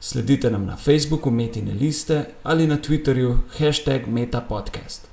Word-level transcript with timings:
Sledite 0.00 0.50
nam 0.50 0.66
na 0.66 0.76
Facebooku 0.76 1.30
Metine 1.30 1.72
liste 1.74 2.24
ali 2.42 2.66
na 2.66 2.76
Twitterju 2.76 3.38
hashtag 3.58 4.06
MetaPodcast. 4.06 5.08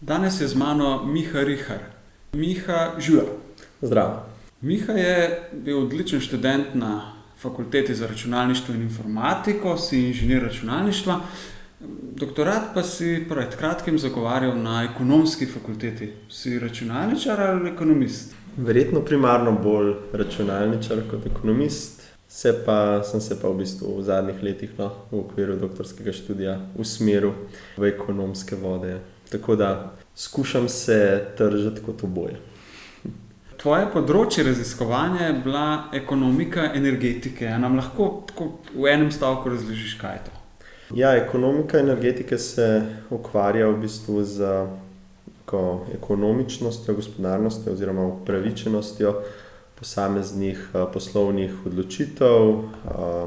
Danes 0.00 0.40
je 0.40 0.48
z 0.48 0.54
mano 0.54 1.04
Miha 1.06 1.40
Rihar. 1.40 1.80
Miha 2.32 2.94
Žuja. 2.98 3.24
Zdravo. 3.82 4.22
Miha 4.60 4.92
je 4.92 5.48
bil 5.52 5.78
odličen 5.78 6.20
študent 6.20 6.74
na 6.74 7.12
fakulteti 7.38 7.94
za 7.94 8.06
računalništvo 8.06 8.74
in 8.74 8.82
informatiko, 8.82 9.76
si 9.76 10.06
inženir 10.06 10.42
računalništva. 10.42 11.20
Doktorat 12.14 12.74
pa 12.74 12.82
si 12.82 13.26
pred 13.28 13.56
kratkim 13.56 13.98
zagovarjal 13.98 14.58
na 14.62 14.88
ekonomski 14.92 15.46
fakulteti. 15.46 16.12
Si 16.30 16.58
računalničar 16.58 17.40
ali 17.40 17.70
ekonomist? 17.70 18.34
Verjetno 18.56 19.00
primarno 19.00 19.52
bolj 19.52 19.94
računalničar 20.12 20.98
kot 21.10 21.26
ekonomist. 21.26 22.02
Se 22.28 22.52
pa, 22.64 23.02
sem 23.06 23.20
se 23.20 23.36
pa 23.40 23.48
v 23.48 23.62
bistvu 23.62 23.98
v 23.98 24.02
zadnjih 24.02 24.42
letih 24.42 24.72
no, 24.78 24.90
v 25.12 25.20
okviru 25.22 25.54
doktorskega 25.60 26.12
študija 26.12 26.58
usmeril 26.74 27.32
v 27.78 27.92
ekonomske 27.92 28.58
vode. 28.58 28.98
Tako 29.30 29.56
da 29.56 29.70
skušam 30.16 30.68
se 30.68 30.98
držati 31.38 31.82
kot 31.86 32.02
oboje. 32.02 32.40
Tvoje 33.56 33.86
področje 33.92 34.44
raziskovanja 34.46 35.30
je 35.30 35.36
bila 35.44 35.66
ekonomika 35.96 36.68
energetike. 36.74 37.46
A 37.48 37.58
nam 37.62 37.78
lahko 37.78 38.26
v 38.74 38.90
enem 38.90 39.08
stavku 39.14 39.54
razložiš, 39.54 39.96
kaj 40.00 40.18
je 40.18 40.24
to? 40.26 40.34
Ja, 40.94 41.14
ekonomika 41.18 41.78
energetike 41.78 42.38
se 42.38 42.66
ukvarja 43.10 43.70
v 43.70 43.80
bistvu 43.86 44.22
z 44.24 44.50
ekonomičnostjo, 45.94 46.94
gospodarnostjo 46.94 47.72
oziroma 47.72 48.06
upravičenostjo 48.06 49.14
posameznih 49.78 50.70
poslovnih 50.92 51.66
odločitev, 51.66 52.64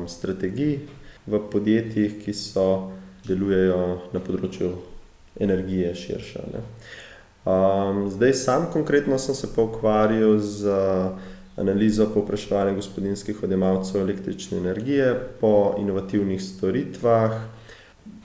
strategij 0.07 0.79
v 1.29 1.41
podjetjih, 1.51 2.17
ki 2.23 2.33
so 2.33 2.91
delujejo 3.27 4.09
na 4.13 4.21
področju 4.23 4.71
energije 5.39 5.93
širše. 5.95 6.45
Zdaj, 7.45 8.33
sam 8.33 8.67
konkretno 8.73 9.19
sem 9.21 9.35
se 9.35 9.49
pa 9.55 9.63
ukvarjal 9.63 10.39
z 10.41 10.73
analizo 11.59 12.07
povpraševanja 12.13 12.75
gospodinjskih 12.75 13.43
odjemalcev 13.43 14.01
električne 14.01 14.57
energije 14.57 15.13
po 15.39 15.75
inovativnih 15.79 16.41
storitvah, 16.41 17.35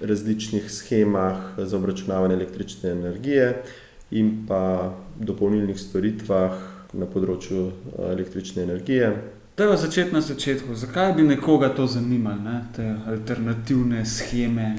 različnih 0.01 0.71
shemah 0.71 1.59
za 1.59 1.77
obračunavanje 1.77 2.35
električne 2.35 2.91
energije 2.91 3.63
in 4.11 4.47
pa 4.49 4.95
dopolnilnih 5.19 5.81
storitvah 5.81 6.74
na 6.99 7.07
področju 7.07 7.71
električne 8.11 8.63
energije. 8.63 9.13
Dajva 9.57 9.77
začeti 9.77 10.11
na 10.15 10.21
začetku. 10.21 10.75
Zakaj 10.75 11.13
bi 11.15 11.23
nekoga 11.23 11.69
to 11.71 11.87
zanimalo, 11.87 12.41
ne? 12.43 12.57
te 12.75 12.89
alternativne 13.07 14.03
sheme? 14.03 14.73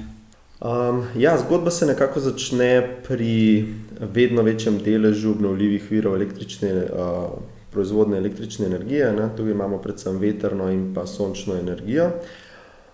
Um, 0.59 1.05
ja, 1.15 1.37
zgodba 1.39 1.71
se 1.71 1.85
nekako 1.85 2.19
začne 2.19 2.81
pri 3.07 3.65
vedno 3.99 4.43
večjem 4.43 4.81
deležu 4.83 5.31
obnovljivih 5.31 5.91
virov 5.91 6.15
električne, 6.15 6.73
uh, 6.91 7.39
proizvodnje 7.71 8.17
električne 8.17 8.65
energije. 8.65 9.13
Ne? 9.13 9.29
Tukaj 9.37 9.51
imamo 9.51 9.79
predvsem 9.79 10.19
vetrno 10.19 10.67
in 10.71 10.89
pa 10.95 11.07
sončno 11.07 11.55
energijo. 11.55 12.11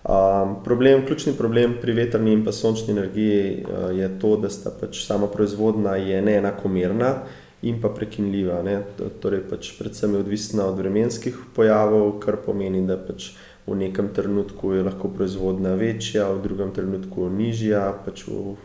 Um, 0.03 0.55
problem, 0.63 1.05
ključni 1.05 1.33
problem 1.37 1.75
pri 1.81 1.93
vetrni 1.93 2.33
in 2.33 2.45
pa 2.45 2.51
sončni 2.51 2.93
energiji 2.93 3.65
uh, 3.65 3.89
je 3.97 4.19
to, 4.19 4.35
da 4.37 4.49
sta 4.49 4.69
pač 4.81 5.05
sama 5.05 5.27
proizvodnja 5.27 5.97
neenakomerna 6.21 7.15
in 7.61 7.81
pa 7.81 7.89
prekinljiva. 7.89 8.61
Ne? 8.65 8.81
Torej, 9.21 9.43
pač 9.49 9.71
predvsem 9.77 10.13
je 10.15 10.23
odvisna 10.25 10.65
od 10.71 10.79
vremenskih 10.81 11.37
pojavov, 11.55 12.17
kar 12.23 12.41
pomeni, 12.45 12.83
da 12.87 12.97
pač 12.97 13.31
v 13.67 13.77
nekem 13.77 14.09
trenutku 14.13 14.73
je 14.73 14.83
lahko 14.83 15.11
proizvodnja 15.13 15.75
večja, 15.77 16.27
v 16.33 16.41
drugem 16.43 16.73
trenutku 16.73 17.29
nižja, 17.29 17.85
pač 18.05 18.25
v, 18.27 18.57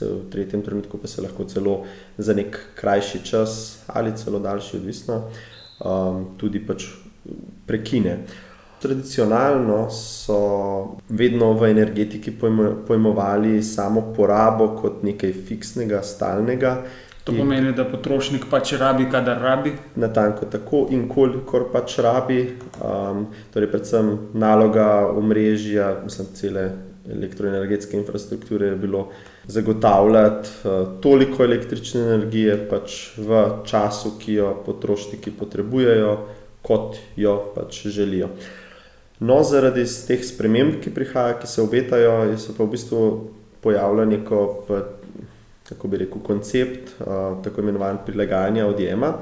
v 0.00 0.22
tretjem 0.30 0.62
trenutku 0.62 0.98
pa 0.98 1.10
se 1.10 1.22
lahko 1.22 1.44
celo 1.50 1.82
za 2.18 2.34
nek 2.34 2.58
krajši 2.78 3.24
čas 3.26 3.84
ali 3.86 4.14
celo 4.16 4.38
daljši, 4.38 4.76
odvisno, 4.76 5.22
um, 5.82 6.26
tudi 6.38 6.62
pač 6.62 6.86
prekine. 7.66 8.18
Tradicionalno 8.84 9.88
so 9.90 10.38
vedno 11.08 11.54
v 11.56 11.70
energetiki 11.72 12.34
pojmovali 12.86 13.62
samo 13.64 14.12
porabo 14.12 14.74
kot 14.76 15.00
nekaj 15.02 15.32
fiksnega, 15.32 16.02
stalnega, 16.04 16.82
To 17.24 17.32
pomeni, 17.32 17.70
da 17.72 17.86
potrošnik 17.88 18.42
pač 18.50 18.74
rabi, 18.76 19.06
kadar 19.10 19.38
rabi. 19.40 19.72
Na 19.96 20.10
tanko 20.12 20.44
tako 20.52 20.82
in 20.92 21.06
kolikor 21.08 21.70
pač 21.72 21.96
rabi. 22.04 22.40
Um, 22.84 23.28
torej, 23.54 23.70
predvsem 23.72 24.10
naloga 24.36 25.06
omrežja, 25.08 26.02
mislim, 26.04 26.28
cele 26.36 26.64
elektroenergetske 27.08 27.96
infrastrukture 27.96 28.66
je 28.66 28.76
bilo 28.76 29.06
zagotavljati 29.48 30.50
uh, 30.64 30.84
toliko 31.00 31.44
električne 31.44 32.02
energije 32.02 32.58
pač 32.68 32.98
v 33.16 33.44
času, 33.64 34.18
ki 34.20 34.36
jo 34.40 34.50
potrošniki 34.66 35.32
potrebujejo, 35.38 36.18
kot 36.64 37.00
jo 37.16 37.38
pač 37.56 37.86
želijo. 37.88 38.28
No, 39.24 39.40
zaradi 39.48 39.86
teh 40.08 40.20
sprememb, 40.20 40.76
ki 40.84 40.92
prihajajo, 40.92 41.40
ki 41.40 41.48
se 41.48 41.64
obetajo, 41.64 42.36
se 42.36 42.52
pa 42.52 42.64
v 42.66 42.76
bistvu 42.76 43.02
pojavlja 43.64 44.04
neko 44.12 44.44
kako 45.68 45.88
bi 45.88 45.96
rekel, 45.96 46.22
koncept 46.22 46.92
tako 47.44 47.60
imenovanega 47.60 48.04
prilagajanja 48.06 48.66
odjema, 48.66 49.14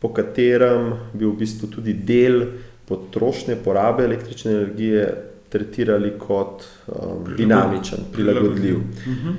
po 0.00 0.12
katerem 0.14 0.92
bi 1.12 1.24
v 1.26 1.32
bistvu 1.36 1.68
tudi 1.72 1.94
del 1.94 2.42
potrošnje, 2.88 3.56
porabe 3.64 4.04
električne 4.04 4.52
energije 4.52 5.06
tretirali 5.48 6.12
kot 6.18 6.64
um, 6.86 7.24
dinamičen, 7.36 8.08
prilagodljiv. 8.12 8.78
Mhm. 9.06 9.36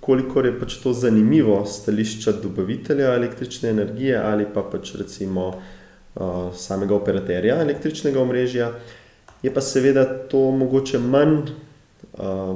Kolikor 0.00 0.46
je 0.46 0.56
pač 0.58 0.74
to 0.82 0.92
zanimivo 0.92 1.60
stališča 1.66 2.32
dobavitelja 2.42 3.12
električne 3.14 3.70
energije 3.70 4.16
ali 4.18 4.46
pa 4.54 4.64
pač 4.72 4.94
recimo 4.98 5.46
uh, 5.48 6.50
samega 6.54 6.94
operaterja 6.94 7.60
električnega 7.62 8.20
omrežja, 8.20 8.72
je 9.42 9.54
pa 9.54 9.60
seveda 9.60 10.04
to 10.28 10.50
mogoče 10.50 10.98
manj 10.98 11.52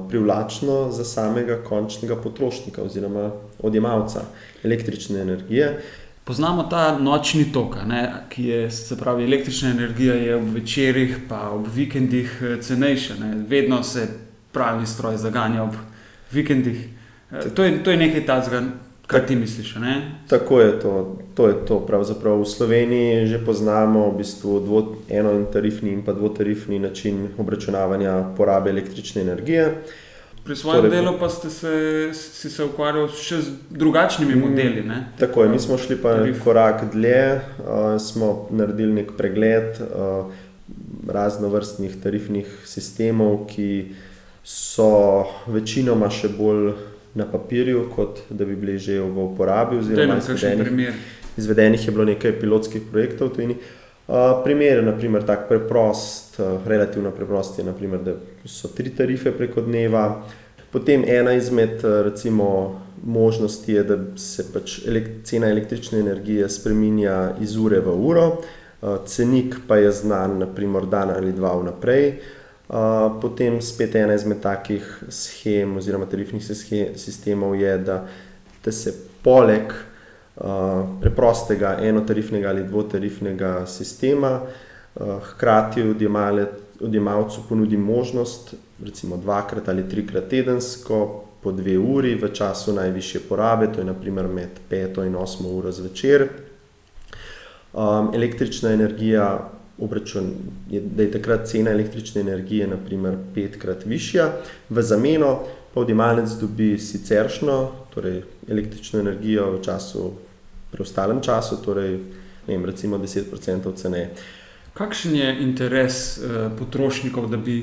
privlačno 0.09 0.93
za 0.93 1.05
samega 1.05 1.57
končnega 1.65 2.17
potrošnika 2.17 2.83
oziroma 2.83 3.31
odjemalca 3.63 4.21
električne 4.65 5.21
energije. 5.21 5.83
Poznamo 6.25 6.63
ta 6.63 6.99
nočni 6.99 7.53
tok, 7.53 7.77
ne, 7.87 8.13
ki 8.29 8.45
je, 8.45 8.71
se 8.71 8.99
pravi, 8.99 9.25
električna 9.25 9.71
energija 9.71 10.15
je 10.15 10.37
ob 10.37 10.49
večerjih, 10.55 11.19
pa 11.29 11.51
ob 11.51 11.67
vikendih 11.75 12.43
e, 12.43 12.57
cenejša. 12.63 13.15
Ne. 13.21 13.35
Vedno 13.49 13.83
se 13.83 14.09
pravi 14.53 14.87
stroj 14.87 15.17
zaganja 15.17 15.63
ob 15.63 15.75
vikendih. 16.33 16.89
E, 17.33 17.49
to 17.55 17.65
je, 17.65 17.85
to 17.85 17.91
je 17.91 17.97
nekaj 17.97 18.27
takega, 18.27 18.63
Kaj 19.07 19.27
ti 19.27 19.37
misliš? 19.37 19.75
Ne? 19.75 20.15
Tako 20.29 20.61
je 20.61 20.81
to. 20.81 21.19
To, 21.37 21.49
je 21.49 21.55
to. 21.69 21.81
Pravzaprav 21.85 22.41
v 22.41 22.49
Sloveniji 22.49 23.27
že 23.29 23.39
poznamo 23.39 24.09
v 24.11 24.25
bistvu 24.25 24.61
dvo, 24.65 24.97
eno 25.13 25.37
tarifni 25.53 25.93
in 25.93 26.03
pa 26.03 26.17
dvotarifni 26.17 26.79
način 26.79 27.29
obračunavanja 27.39 28.33
porabe 28.37 28.71
električne 28.71 29.23
energije. 29.23 29.85
Pri 30.45 30.57
svojem 30.57 30.87
torej, 30.87 30.95
delu 30.97 31.13
pa 31.19 31.29
ste 31.29 31.51
se, 31.51 31.75
si 32.15 32.51
se 32.51 32.65
ukvarjali 32.65 33.11
še 33.11 33.41
z 33.43 33.53
drugačnimi 33.71 34.35
mm, 34.35 34.41
modeli. 34.41 34.83
Ne? 34.87 34.99
Tako 35.19 35.43
je, 35.43 35.49
mi 35.49 35.59
smo 35.59 35.79
šli 35.79 35.99
pa 35.99 36.15
Tarif. 36.17 36.39
korak 36.45 36.85
dlje, 36.93 37.23
uh, 37.35 38.01
smo 38.01 38.47
naredili 38.51 39.03
nek 39.03 39.13
pregled 39.19 39.83
uh, 39.83 40.31
raznovrstnih 41.11 41.99
tarifnih 42.03 42.47
sistemov, 42.65 43.45
ki 43.51 43.97
so 44.47 45.27
večinoma 45.51 46.09
še 46.15 46.31
bolj 46.39 46.73
na 47.19 47.27
papirju, 47.27 47.89
kot 47.97 48.23
da 48.31 48.45
bi 48.45 48.55
bili 48.57 48.79
že 48.79 49.01
v 49.01 49.27
uporabi. 49.27 49.81
Izvedenih, 49.83 50.95
izvedenih 51.37 51.87
je 51.87 51.93
bilo 51.93 52.05
nekaj 52.05 52.41
pilotskih 52.41 52.83
projektov. 52.91 53.31
Uh, 53.37 54.15
primer 54.45 54.79
je 54.79 54.83
naprimer, 54.83 55.25
tak 55.27 55.49
preprost, 55.49 56.39
uh, 56.41 56.67
relativno 56.67 57.11
preprost, 57.11 57.59
je, 57.59 57.65
naprimer, 57.65 58.03
da 58.03 58.15
so 58.45 58.69
tri 58.69 58.91
tarife 58.95 59.33
preko 59.33 59.61
dneva. 59.61 60.23
Potem 60.73 61.05
ena 61.09 61.33
izmed 61.33 61.83
recimo, 62.05 62.81
možnosti 63.05 63.73
je, 63.73 63.83
da 63.85 63.97
se 64.17 64.47
pač 64.53 64.81
elek 64.87 65.09
cena 65.25 65.51
električne 65.51 65.99
energije 66.01 66.49
spremenja 66.49 67.37
iz 67.41 67.57
ure 67.57 67.81
v 67.81 67.95
uro, 67.95 68.27
uh, 68.27 68.97
cenik 69.07 69.61
pa 69.69 69.77
je 69.77 69.93
znan, 69.93 70.39
naprimer, 70.39 70.87
dan 70.87 71.11
ali 71.11 71.33
dva 71.33 71.57
vnaprej. 71.59 72.11
Potem 73.21 73.61
spet 73.63 73.95
ena 73.95 74.15
izmed 74.15 74.41
takih 74.43 74.83
schem 75.09 75.77
oziroma 75.79 76.09
tarifnih 76.11 76.43
sistemov 76.43 77.55
je, 77.55 77.77
da, 77.79 78.01
da 78.65 78.73
se 78.73 78.91
poleg 79.23 79.71
preprostega 81.01 81.79
enotarifnega 81.83 82.49
ali 82.49 82.65
dvotarifnega 82.65 83.67
sistema 83.67 84.41
hkrati 85.31 85.83
odjemalcu 86.81 87.41
ponudi 87.49 87.77
možnost, 87.77 88.55
recimo 88.85 89.17
dvakrat 89.17 89.69
ali 89.69 89.89
trikrat 89.89 90.29
tedensko, 90.29 91.23
po 91.43 91.53
dve 91.53 91.79
uri 91.79 92.15
v 92.15 92.33
času 92.35 92.73
najvišje 92.75 93.21
porabe, 93.29 93.69
to 93.73 93.81
je 93.81 93.87
naprimer 93.87 94.29
med 94.29 94.59
peto 94.69 95.05
in 95.05 95.17
osmo 95.17 95.49
uro 95.49 95.73
zvečer. 95.73 96.29
Električna 98.15 98.73
energija 98.73 99.51
obračun, 99.79 100.33
da 100.71 101.03
je 101.03 101.11
takrat 101.13 101.47
cena 101.47 101.71
električne 101.71 102.21
energije 102.21 102.67
naprimer 102.67 103.17
petkrat 103.35 103.85
višja, 103.85 104.31
v 104.69 104.83
zameno 104.83 105.39
pa 105.75 105.81
odjemalec 105.81 106.31
dobi 106.41 106.79
siceršnjo, 106.79 107.69
torej 107.95 108.23
električno 108.49 109.01
energijo 109.01 109.51
v 109.53 109.63
času, 109.63 110.11
preostalem 110.71 111.21
času, 111.23 111.57
torej 111.65 111.99
vem, 112.47 112.65
recimo 112.65 112.99
deset 112.99 113.31
procentov 113.31 113.77
ceneje. 113.77 114.11
Kakšen 114.77 115.15
je 115.17 115.29
interes 115.43 116.19
potrošnikov, 116.59 117.31
da 117.31 117.37
bi 117.37 117.63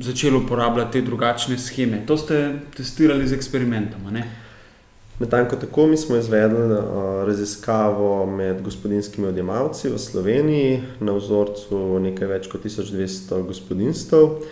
začeli 0.00 0.36
uporabljati 0.36 0.92
te 0.92 1.06
drugačne 1.06 1.58
sheme? 1.58 2.02
To 2.06 2.16
ste 2.16 2.58
testirali 2.76 3.26
z 3.26 3.32
eksperimentom? 3.34 4.10
Natanko 5.18 5.56
tako, 5.56 5.86
mi 5.86 5.96
smo 5.96 6.16
izvedli 6.16 6.74
raziskavo 7.26 8.26
med 8.26 8.62
gospodinjskimi 8.62 9.28
odjemalci 9.28 9.88
v 9.88 9.98
Sloveniji 9.98 10.82
na 11.00 11.14
vzorcu 11.14 12.00
nekaj 12.02 12.28
več 12.28 12.48
kot 12.50 12.66
tisoč 12.66 12.90
dvesto 12.90 13.42
gospodinjstev. 13.46 14.42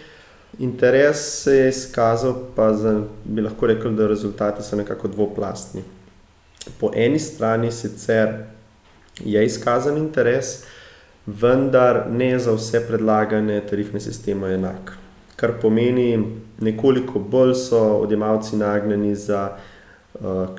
Interes 0.62 1.43
se 1.43 1.56
je 1.56 1.69
izkazal 1.69 2.37
pa 2.56 2.70
za, 2.78 3.00
bi 3.25 3.43
lahko 3.43 3.67
rekli, 3.67 3.90
da 3.96 4.06
rezultati 4.06 4.62
so 4.62 4.76
nekako 4.76 5.08
dvoplastni. 5.08 5.82
Po 6.81 6.91
eni 6.94 7.19
strani 7.19 7.73
sicer 7.73 8.29
je 9.25 9.44
izkazan 9.44 9.97
interes, 9.99 10.64
vendar 11.26 12.06
ne 12.11 12.38
za 12.38 12.53
vse 12.53 12.81
predlagane 12.87 13.61
tarifne 13.67 14.00
sisteme 14.00 14.55
enak. 14.55 14.97
Kar 15.37 15.53
pomeni, 15.62 16.19
nekoliko 16.61 17.19
bolj 17.19 17.55
so 17.55 17.81
odjemalci 17.99 18.56
nagnjeni 18.56 19.14
za, 19.14 19.56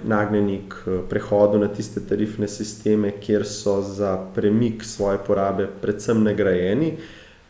nagnjeni 0.04 0.62
k 0.70 1.00
prehodu 1.10 1.60
na 1.60 1.68
tiste 1.68 2.02
tarifne 2.10 2.48
sisteme, 2.48 3.12
kjer 3.22 3.46
so 3.48 3.82
za 3.82 4.18
premik 4.36 4.84
svoje 4.84 5.18
porabe 5.28 5.68
predvsem 5.82 6.24
nagrajeni, 6.24 6.98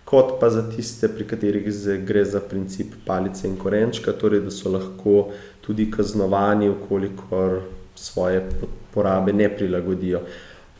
kot 0.06 0.40
pa 0.40 0.50
za 0.50 0.66
tiste, 0.70 1.08
pri 1.08 1.26
katerih 1.28 1.70
gre 2.06 2.26
za 2.26 2.40
princip 2.40 2.94
palice 3.06 3.48
in 3.48 3.58
korenčka, 3.58 4.14
torej 4.14 4.44
da 4.46 4.52
so 4.52 4.70
lahko 4.70 5.32
tudi 5.62 5.90
kaznovani, 5.92 6.70
v 6.70 6.76
kolikor 6.90 7.62
svoje 7.96 8.50
porabe 8.94 9.34
ne 9.34 9.50
prilagodijo. 9.50 10.22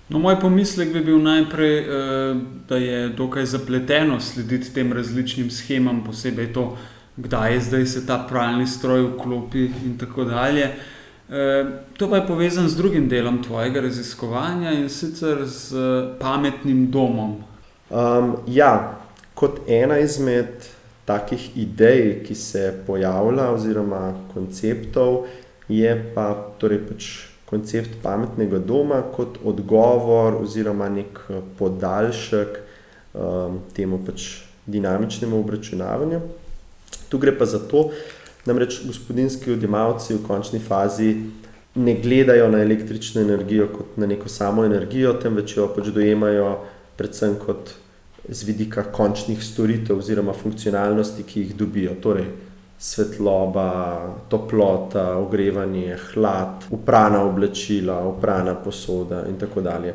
No, 0.10 0.20
moj 0.20 0.40
pomislek 0.40 0.94
bi 0.94 1.00
bil 1.00 1.22
najprej, 1.22 1.86
da 2.70 2.78
je 2.78 3.10
dokaj 3.10 3.46
zapleteno 3.46 4.20
slediti 4.20 4.74
tem 4.74 4.94
različnim 4.94 5.52
shemam, 5.52 6.04
posebej 6.04 6.54
to, 6.54 6.78
kdaj 7.18 7.60
zdaj 7.60 7.86
se 7.86 8.06
ta 8.06 8.26
pralni 8.30 8.68
stroj 8.68 9.02
vklopi 9.02 9.70
in 9.86 9.98
tako 9.98 10.24
dalje. 10.24 10.70
To 11.98 12.10
pa 12.10 12.16
je 12.16 12.28
povezano 12.28 12.70
z 12.70 12.78
drugim 12.78 13.08
delom 13.10 13.44
tvojega 13.44 13.82
raziskovanja, 13.82 14.72
in 14.72 14.90
sicer 14.90 15.48
s 15.48 15.74
pametnim 16.20 16.92
domom. 16.92 17.38
ja. 18.48 19.00
Kot 19.34 19.60
ena 19.68 19.98
izmed 20.00 20.48
takih 21.06 21.58
idej, 21.58 22.24
ki 22.24 22.36
se 22.36 22.84
pojavlja, 22.88 23.50
oziroma 23.50 24.14
konceptov, 24.34 25.26
je 25.70 25.94
pa 26.16 26.34
torej 26.60 26.82
pač 26.88 27.12
koncept 27.50 28.00
pametnega 28.02 28.60
doma 28.60 29.02
kot 29.16 29.38
odgovor 29.46 30.40
oziroma 30.42 30.90
neki 30.90 31.42
podaljšek, 31.60 32.58
temu 33.78 34.00
pač 34.06 34.42
dinamičnemu 34.66 35.40
obračunavanju. 35.40 36.22
Tu 37.10 37.18
gre 37.22 37.34
pa 37.38 37.46
za 37.46 37.60
to, 37.60 37.92
namreč 38.46 38.82
gospodinjski 38.88 39.54
odjemalci 39.54 40.16
v 40.16 40.24
končni 40.28 40.60
fazi 40.60 41.16
ne 41.76 41.94
gledajo 42.02 42.50
na 42.52 42.62
električno 42.62 43.22
energijo 43.22 43.68
kot 43.68 43.98
na 43.98 44.06
neko 44.06 44.30
samo 44.30 44.66
energijo, 44.66 45.14
temveč 45.14 45.58
jo 45.58 45.68
pač 45.76 45.90
dojemajo 45.94 46.58
predvsem 46.98 47.36
kot 47.46 47.74
z 48.30 48.48
vidika 48.48 48.84
končnih 48.84 49.44
storitev 49.44 49.98
oziroma 49.98 50.34
funkcionalnosti, 50.34 51.24
ki 51.24 51.40
jih 51.40 51.56
dobijo. 51.60 51.96
Torej 52.02 52.30
svetloba, 52.84 54.14
toplota, 54.30 55.18
ogrevanje, 55.18 55.96
hlad, 56.14 56.66
oprana 56.72 57.22
oblačila, 57.24 58.02
oprana 58.08 58.56
posoda 58.56 59.24
in 59.30 59.38
tako 59.40 59.62
dalje. 59.62 59.94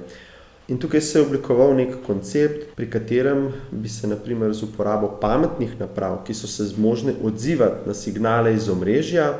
In 0.68 0.78
tukaj 0.80 1.00
se 1.00 1.18
je 1.18 1.24
oblikoval 1.26 1.74
neki 1.76 2.00
koncept, 2.06 2.64
pri 2.76 2.90
katerem 2.90 3.52
bi 3.70 3.88
se 3.88 4.08
na 4.08 4.16
primer 4.16 4.54
z 4.54 4.62
uporabo 4.62 5.10
pametnih 5.20 5.74
naprav, 5.80 6.22
ki 6.24 6.34
so 6.34 6.48
se 6.48 6.64
zmožne 6.64 7.12
odzivati 7.24 7.88
na 7.88 7.94
signale 7.94 8.54
iz 8.54 8.68
omrežja, 8.68 9.34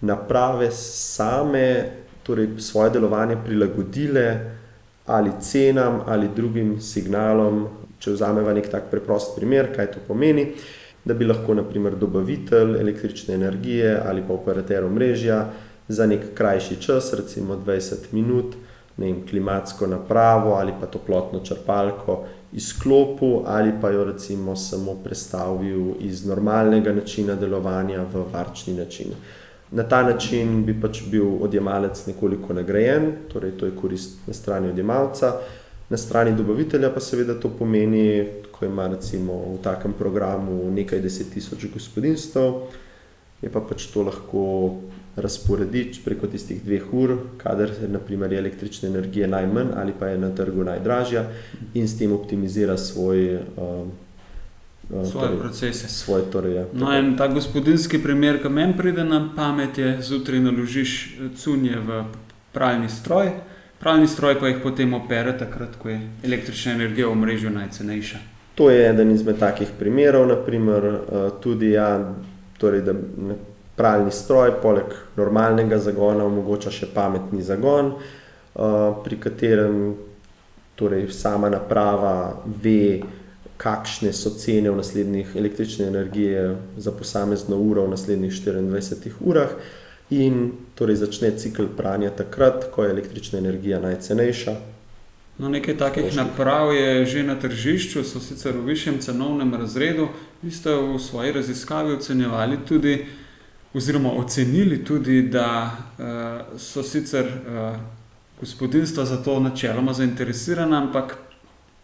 naprave 0.00 0.70
same 0.76 1.66
torej 2.22 2.48
svoje 2.58 2.90
delovanje 2.90 3.36
prilagodile 3.44 4.26
ali 5.06 5.30
cenam 5.40 6.00
ali 6.06 6.28
drugim 6.36 6.80
signalom. 6.80 7.68
Če 7.98 8.10
vzameva 8.12 8.52
neki 8.52 8.70
tak 8.70 8.90
preprost 8.90 9.36
primer, 9.36 9.70
kaj 9.76 9.92
to 9.94 10.00
pomeni. 10.08 10.50
Da 11.04 11.14
bi 11.14 11.24
lahko 11.24 11.54
na 11.54 11.62
primer 11.62 11.96
dobavitelj 11.96 12.76
električne 12.80 13.34
energije 13.34 14.00
ali 14.06 14.22
pa 14.28 14.34
operater 14.34 14.84
omrežja 14.84 15.46
za 15.88 16.06
neki 16.06 16.34
krajši 16.34 16.76
čas, 16.80 17.12
recimo 17.14 17.56
dvajset 17.56 18.12
minut, 18.12 18.54
ne 18.96 19.06
vem, 19.06 19.26
klimatsko 19.26 19.86
napravo 19.86 20.54
ali 20.54 20.72
pa 20.80 20.86
toplotno 20.86 21.40
črpalko 21.44 22.24
izklopil 22.52 23.46
ali 23.46 23.72
pa 23.80 23.90
jo 23.90 24.04
recimo 24.04 24.56
samo 24.56 24.94
prestavil 25.04 25.94
iz 26.00 26.26
normalnega 26.26 26.92
načina 26.92 27.34
delovanja 27.34 28.04
v 28.12 28.24
varčni 28.32 28.74
način. 28.74 29.06
Na 29.70 29.82
ta 29.82 30.02
način 30.02 30.64
bi 30.64 30.80
pač 30.80 31.02
bil 31.10 31.42
odjemalec 31.42 32.06
nekoliko 32.06 32.52
nagrajen, 32.52 33.12
torej 33.32 33.50
to 33.50 33.66
je 33.66 33.76
korist 33.80 34.18
na 34.26 34.34
strani 34.34 34.68
odjemalca, 34.68 35.32
na 35.88 35.96
strani 35.96 36.36
dobavitelja 36.36 36.90
pa 36.90 37.00
seveda 37.00 37.34
to 37.40 37.48
pomeni, 37.58 38.28
ko 38.62 38.70
ima 38.70 38.86
recimo 38.86 39.40
v 39.56 39.58
takem 39.62 39.92
programu 39.98 40.70
nekaj 40.70 41.00
deset 41.02 41.32
tisoč 41.34 41.66
gospodinjstev, 41.74 42.52
je 43.42 43.50
pa 43.50 43.58
pač 43.58 43.88
to 43.90 44.04
lahko 44.06 44.42
razporedi 45.18 45.88
preko 46.04 46.30
tistih 46.30 46.62
dveh 46.62 46.86
ur, 46.94 47.16
kadar 47.42 47.72
na 47.90 47.98
primer 47.98 48.32
je 48.32 48.38
električne 48.38 48.88
energije 48.88 49.26
najmanj 49.26 49.74
ali 49.76 49.92
pa 49.98 50.12
je 50.12 50.18
na 50.18 50.30
trgu 50.30 50.64
najdražja, 50.64 51.26
in 51.74 51.88
s 51.88 51.98
tem 51.98 52.12
optimizira 52.12 52.78
svoj, 52.78 53.40
Svoje 55.10 55.38
procese. 55.38 55.88
Svoj 55.88 56.22
torej, 56.32 56.54
ja. 56.54 56.64
No, 56.74 56.90
en 56.92 57.14
tak 57.16 57.32
gospodinjski 57.34 58.02
primer, 58.02 58.42
ke 58.42 58.48
meni 58.48 58.76
pride 58.76 59.04
na 59.04 59.22
pamet, 59.36 59.78
je 59.78 59.94
zjutraj 60.02 60.40
naložiš 60.42 61.16
cunje 61.38 61.78
v 61.80 62.02
pralni 62.52 62.90
stroj, 62.92 63.30
pralni 63.80 64.08
stroj 64.10 64.36
pa 64.40 64.50
jih 64.50 64.60
potem 64.62 64.92
opere 64.94 65.32
takrat, 65.38 65.78
ko 65.80 65.88
je 65.88 66.00
električna 66.24 66.76
energija 66.76 67.08
v 67.08 67.16
omrežju 67.16 67.50
najcenejša. 67.50 68.18
To 68.54 68.70
je 68.70 68.88
eden 68.88 69.10
izmed 69.10 69.38
takih 69.40 69.70
primerov, 69.78 70.26
na 70.28 70.36
primer, 70.36 70.88
tudi, 71.40 71.72
ja, 71.72 72.14
torej 72.60 72.82
da 72.84 72.94
pralni 73.76 74.12
stroj 74.12 74.58
poleg 74.62 74.92
normalnega 75.16 75.78
zagona 75.80 76.26
omogoča 76.28 76.70
še 76.70 76.90
pametni 76.94 77.42
zagon, 77.42 77.94
pri 79.04 79.18
katerem 79.20 79.94
torej 80.76 81.08
sama 81.16 81.48
naprava 81.48 82.42
ve, 82.62 83.00
kakšne 83.62 84.10
so 84.12 84.32
cene 84.34 84.72
v 84.72 84.80
naslednjih, 84.80 85.36
električne 85.38 85.86
energije 85.86 86.56
za 86.76 86.90
posamezno 86.92 87.56
uro 87.62 87.84
v 87.86 87.92
naslednjih 87.94 88.34
štiriindvajsetih 88.34 89.20
urah. 89.22 89.54
In 90.10 90.50
torej 90.74 90.98
začne 91.04 91.30
cikel 91.38 91.70
pranja 91.76 92.10
takrat, 92.10 92.66
ko 92.74 92.84
je 92.84 92.90
električna 92.90 93.38
energija 93.38 93.78
najcenejša. 93.80 94.56
No, 95.38 95.48
nekaj 95.48 95.76
takih 95.76 96.16
naprav 96.16 96.74
je 96.74 97.06
že 97.06 97.22
na 97.22 97.34
tržišču, 97.34 98.04
so 98.04 98.20
sicer 98.20 98.56
v 98.56 98.66
višjem 98.72 99.00
cenovnem 99.00 99.54
razredu. 99.54 100.08
Vi 100.42 100.50
ste 100.50 100.74
v 100.74 100.98
svoji 100.98 101.32
raziskavi 101.32 101.92
ocenjevali 101.92 102.58
tudi 102.68 103.06
oziroma 103.74 104.12
ocenili 104.12 104.84
tudi, 104.84 105.22
da, 105.22 105.70
so 106.58 106.82
sicer, 106.82 107.24
gospodinjstva 108.40 109.04
za 109.04 109.22
to 109.22 109.40
načeloma 109.40 109.92
zainteresirana, 109.92 110.82
ampak 110.82 111.16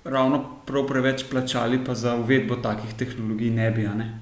ravno 0.04 0.44
prav 0.66 0.86
preveč 0.86 1.24
plačali 1.30 1.80
pa 1.84 1.94
za 1.94 2.16
uvedbo 2.16 2.56
takih 2.56 2.94
tehnologij 2.94 3.50
ne 3.50 3.70
bi, 3.70 3.82
ne? 3.82 4.20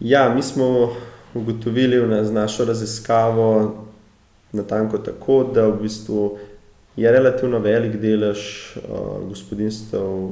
Ja, 0.00 0.34
mi 0.34 0.42
smo 0.42 0.96
ugotovili 1.34 2.24
z 2.24 2.32
našo 2.32 2.64
raziskavo 2.64 3.84
natanko 4.52 4.98
tako, 4.98 5.50
da 5.54 5.66
v 5.66 5.82
bistvu 5.82 6.38
je 6.96 7.12
relativno 7.12 7.58
velik 7.58 7.96
delež, 8.00 8.40
gospodinjstev 9.28 10.30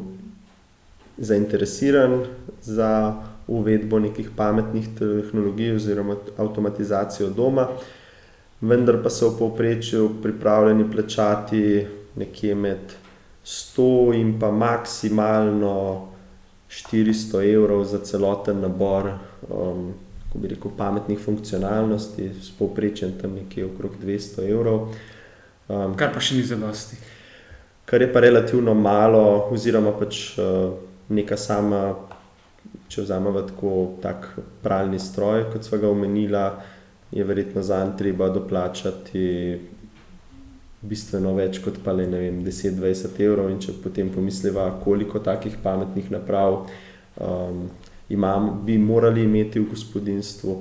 zainteresiran 1.19 2.25
za 2.63 3.15
uvedbo 3.47 3.99
nekih 3.99 4.31
pametnih 4.37 4.89
tehnologij 4.99 5.75
oziroma 5.77 6.17
avtomatizacijo 6.37 7.29
doma, 7.31 7.69
vendar 8.61 9.03
pa 9.03 9.11
so 9.11 9.29
v 9.31 9.39
povprečju 9.39 10.09
pripravljeni 10.23 10.91
plačati 10.91 11.87
nekje 12.17 12.55
med 12.55 12.97
100 13.45 14.15
in 14.21 14.39
pa 14.41 14.51
maksimalno 14.51 16.09
400 16.71 17.45
evrov 17.55 17.85
za 17.85 17.99
celoten 17.99 18.61
nabor. 18.61 19.13
Um, 19.51 19.93
Ko 20.33 20.41
bi 20.43 20.49
rekel, 20.51 20.71
pametnih 20.77 21.19
funkcionalnosti, 21.23 22.25
s 22.43 22.51
povprečjem 22.59 23.13
tam 23.21 23.37
nekje 23.39 23.69
okrog 23.69 23.93
200 24.03 24.49
evrov. 24.51 24.89
Um, 25.69 25.95
kar 25.97 26.13
pa 26.13 26.21
še 26.21 26.39
ni 26.39 26.43
za 26.45 26.59
dosti. 26.61 26.99
Kar 27.85 28.03
je 28.03 28.09
pa 28.13 28.21
relativno 28.21 28.75
malo, 28.75 29.49
oziroma 29.53 29.93
pač 29.97 30.39
uh, 30.41 30.75
neka 31.09 31.37
sama 31.37 31.87
če 32.89 33.05
vzamemo 33.05 33.43
tako 33.49 33.75
tak 34.03 34.29
pralni 34.63 34.99
stroj, 34.99 35.49
kot 35.53 35.67
smo 35.67 35.81
ga 35.83 35.91
omenili, 35.91 36.45
je 37.15 37.25
verjetno 37.25 37.63
za 37.63 37.81
en 37.85 37.95
treba 37.99 38.29
doplačati 38.33 39.25
bistveno 40.85 41.33
več 41.37 41.61
kot 41.65 41.79
pa 41.85 41.95
le 41.97 42.07
10-20 42.09 43.21
evrov. 43.25 43.51
In 43.53 43.61
če 43.63 43.77
potem 43.83 44.11
pomisliva, 44.13 44.67
koliko 44.85 45.23
takih 45.25 45.57
pametnih 45.63 46.11
naprav 46.13 46.65
um, 46.65 47.69
imam, 48.13 48.51
bi 48.67 48.79
morali 48.79 49.25
imeti 49.25 49.63
v 49.63 49.71
gospodinstvu, 49.71 50.57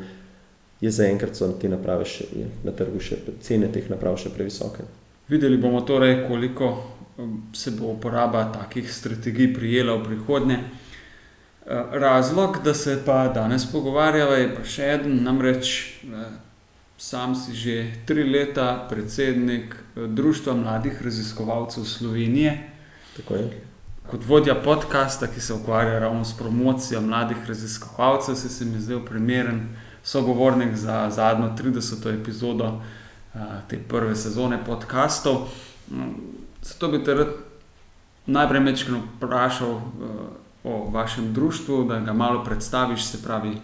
je 0.84 0.92
zaenkrat 0.92 1.36
so 1.36 1.48
te 1.60 1.70
naprave 1.72 2.06
še 2.06 2.28
na 2.68 2.74
trgu, 2.76 3.00
še 3.00 3.22
cene 3.42 3.70
teh 3.72 3.88
naprav 3.92 4.18
še 4.20 4.34
previsoke. 4.36 4.84
Videli 5.32 5.58
bomo 5.58 5.80
torej, 5.88 6.26
koliko 6.28 6.74
um, 7.18 7.38
se 7.56 7.72
bo 7.72 7.94
uporaba 7.96 8.50
takih 8.52 8.90
strategij 8.92 9.54
prijela 9.56 9.96
v 9.96 10.10
prihodnje. 10.10 10.58
Eh, 11.66 11.84
razlog, 11.92 12.58
da 12.64 12.74
se 12.74 12.98
pa 13.06 13.28
danes 13.32 13.64
pogovarjava, 13.72 14.36
je 14.36 14.50
pa 14.56 14.66
še 14.68 14.90
en, 14.98 15.22
namreč 15.24 15.70
eh, 16.04 16.26
sam 17.00 17.38
si 17.40 17.56
že 17.56 17.76
tri 18.06 18.26
leta 18.28 18.84
predsednik 18.90 19.72
eh, 19.72 20.10
Društva 20.12 20.58
mladih 20.60 21.00
raziskovalcev 21.00 21.88
Slovenije. 21.88 22.58
Kot 24.12 24.28
vodja 24.28 24.58
podcasta, 24.60 25.32
ki 25.32 25.40
se 25.40 25.54
ukvarja 25.54 26.04
ravno 26.04 26.26
s 26.28 26.36
promocijo 26.36 27.00
mladih 27.02 27.40
raziskovalcev, 27.48 28.36
se, 28.36 28.50
se 28.50 28.66
mi 28.66 28.84
zdel 28.84 29.00
primeren 29.06 29.64
sogovornik 30.04 30.76
za 30.76 31.10
zadnjo 31.10 31.52
30. 31.58 32.22
epizodo 32.22 32.82
te 33.68 33.80
prve 33.90 34.16
sezone 34.16 34.60
podcastov. 34.66 35.48
Mm, 35.92 36.12
zato 36.62 36.88
bi 36.88 37.04
te 37.04 37.26
najprej 38.26 38.64
večkrat 38.64 39.02
vprašal, 39.18 39.82
o 40.64 40.90
vašem 40.92 41.34
društvu, 41.34 41.84
da 41.84 42.00
ga 42.00 42.14
malo 42.14 42.44
predstaviš, 42.44 43.06
se 43.06 43.24
pravi, 43.24 43.58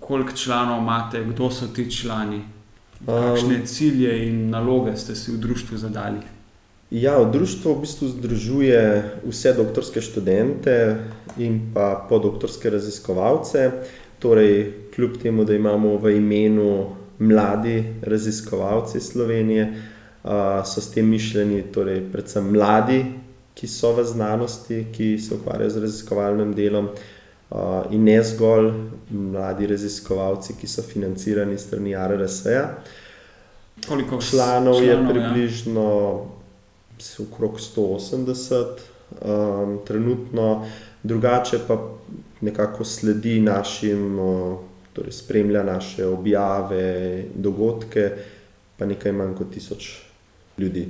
koliko 0.00 0.32
članov 0.32 0.82
imate, 0.82 1.24
kdo 1.24 1.50
so 1.50 1.66
ti 1.66 1.90
člani, 1.90 2.40
kakšne 3.06 3.56
um, 3.56 3.66
cilje 3.66 4.28
in 4.28 4.50
naloge 4.50 4.96
ste 4.96 5.14
si 5.14 5.32
v 5.32 5.36
društvu 5.36 5.78
zadali. 5.78 6.18
Ja, 6.90 7.18
v 7.18 7.32
društvu 7.32 7.74
v 7.74 7.80
bistvu 7.80 8.08
združuje 8.08 8.80
vse 9.24 9.52
doktorske 9.52 10.00
študente 10.00 11.04
in 11.36 11.72
pa 11.74 12.06
podoktorske 12.08 12.70
raziskovalce. 12.70 13.70
Torej, 14.18 14.81
kljub 14.94 15.16
temu, 15.22 15.44
da 15.44 15.54
imamo 15.54 15.96
v 15.96 16.16
imenu 16.16 16.96
mladi 17.18 17.84
raziskovalci 18.02 19.00
Slovenije, 19.00 19.82
so 20.64 20.80
s 20.80 20.92
tem 20.94 21.08
mišljeni 21.08 21.62
torej, 21.72 22.02
predvsem 22.12 22.50
mladi 22.52 23.04
ki 23.54 23.68
so 23.68 23.92
v 23.92 24.04
znanosti, 24.04 24.86
ki 24.92 25.18
se 25.18 25.34
ukvarjajo 25.34 25.70
z 25.70 25.82
raziskovalnim 25.84 26.54
delom, 26.54 26.88
uh, 27.50 27.58
in 27.90 28.04
ne 28.04 28.18
zgolj 28.24 28.72
mladi 29.10 29.66
raziskovalci, 29.66 30.56
ki 30.60 30.68
so 30.68 30.82
financirani 30.82 31.58
strani 31.58 31.94
RRS-a. 31.94 32.68
Koliko 33.88 34.20
članov, 34.20 34.80
članov 34.80 34.82
je 34.82 34.92
ja. 34.92 35.08
približno 35.10 35.88
ja. 36.98 37.24
okrog 37.26 37.60
180, 37.60 38.64
um, 39.20 39.78
trenutno, 39.86 40.66
drugače 41.02 41.58
pa 41.68 41.78
nekako 42.40 42.84
sledi 42.84 43.40
našim, 43.40 44.18
uh, 44.18 44.58
torej 44.92 45.12
spremlja 45.12 45.62
naše 45.62 46.06
objave, 46.06 47.24
dogodke, 47.34 48.10
pa 48.76 48.86
nekaj 48.86 49.12
manj 49.12 49.34
kot 49.38 49.52
tisoč 49.54 49.92
ljudi. 50.58 50.88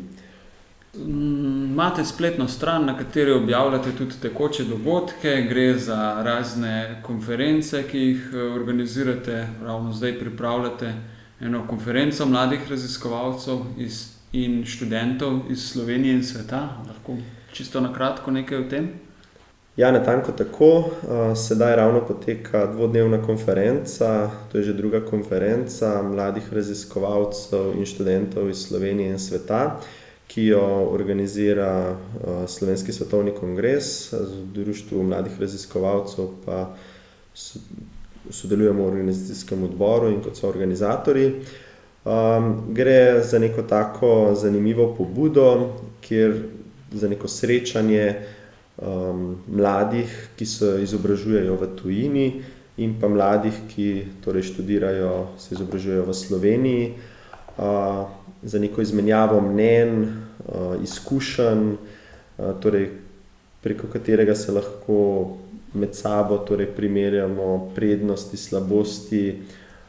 Imate 0.94 2.04
spletno 2.04 2.48
stran, 2.48 2.84
na 2.84 2.98
kateri 2.98 3.32
objavljate 3.32 3.92
tudi 3.98 4.14
tekoče 4.22 4.64
dogodke, 4.64 5.46
gre 5.48 5.78
za 5.78 6.22
razne 6.22 7.02
konference, 7.06 7.84
ki 7.90 7.98
jih 7.98 8.30
eh, 8.34 8.36
organizirate. 8.36 9.46
Ravno 9.62 9.92
zdaj 9.92 10.18
pripravljate 10.18 10.94
eno 11.40 11.66
konferenco 11.68 12.26
mladih 12.26 12.70
raziskovalcev 12.70 13.58
iz, 13.78 14.08
in 14.32 14.64
študentov 14.66 15.40
iz 15.50 15.64
Slovenije 15.70 16.14
in 16.14 16.24
sveta. 16.24 16.68
Lahko 16.88 17.16
čisto 17.52 17.80
na 17.80 17.94
kratko 17.94 18.30
nekaj 18.30 18.58
o 18.58 18.68
tem. 18.68 18.90
Ja, 19.76 19.92
na 19.92 20.02
tanko 20.04 20.32
tako. 20.32 20.90
Sedaj 21.36 21.76
ravno 21.76 22.00
poteka 22.06 22.66
dvodnevna 22.66 23.22
konferenca, 23.22 24.30
to 24.52 24.58
je 24.58 24.64
že 24.64 24.72
druga 24.72 25.00
konferenca 25.00 26.02
mladih 26.02 26.52
raziskovalcev 26.52 27.72
in 27.78 27.86
študentov 27.86 28.50
iz 28.50 28.66
Slovenije 28.68 29.10
in 29.10 29.18
sveta 29.18 29.80
ki 30.34 30.46
jo 30.46 30.88
organizira 30.90 31.90
uh, 31.92 32.48
Slovenski 32.48 32.92
svetovni 32.92 33.30
kongres 33.40 34.12
z 34.12 34.44
Društvom 34.54 35.06
mladih 35.06 35.32
raziskovalcev, 35.40 36.28
pa 36.46 36.74
sodelujemo 38.30 38.82
v 38.82 38.86
organizacijskem 38.86 39.64
odboru 39.64 40.08
in 40.08 40.22
kot 40.24 40.36
so 40.36 40.48
organizatori. 40.48 41.26
Um, 42.04 42.72
gre 42.72 43.20
za 43.22 43.38
neko 43.38 43.62
tako 43.62 44.32
zanimivo 44.34 44.94
pobudo, 44.98 45.76
kjer 46.00 46.42
za 46.92 47.08
neko 47.08 47.28
srečanje 47.28 48.14
mladih, 48.80 50.10
ki 50.36 50.46
se 50.46 50.78
izobražujejo 50.82 51.56
v 51.60 51.68
tujini, 51.76 52.26
in 52.76 52.96
pa 53.00 53.08
mladih, 53.08 53.54
ki 53.68 54.06
torej 54.24 54.48
študirajo, 54.48 55.36
se 55.38 55.54
izobražujejo 55.54 56.06
v 56.08 56.14
Sloveniji. 56.14 56.86
Uh, 57.52 58.08
za 58.42 58.58
neko 58.58 58.80
izmenjavo 58.80 59.40
mnen, 59.40 60.02
uh, 60.02 60.82
izkušenj, 60.82 61.74
uh, 61.76 62.60
torej 62.60 62.88
preko 63.62 63.86
katerega 63.92 64.34
se 64.34 64.52
lahko 64.52 65.36
med 65.74 65.94
sabo 65.94 66.38
torej 66.38 66.72
primerjamo 66.76 67.72
prednosti, 67.74 68.36
slabosti 68.36 69.42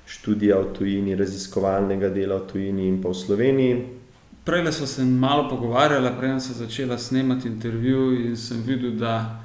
študija 0.06 0.60
v 0.60 0.74
tujini, 0.76 1.16
raziskovalnega 1.16 2.10
dela 2.10 2.42
v 2.44 2.48
tujini 2.52 2.88
in 2.88 3.02
pa 3.02 3.10
v 3.10 3.16
Sloveniji. 3.16 4.03
Prej 4.44 4.72
smo 4.72 4.88
se 4.88 5.06
malo 5.06 5.50
pogovarjali, 5.50 6.10
prej 6.20 6.40
sem 6.40 6.56
začela 6.56 6.98
snemati 6.98 7.48
intervju 7.48 8.12
in 8.26 8.38
sem 8.38 8.64
videl, 8.66 8.92
da 8.92 9.40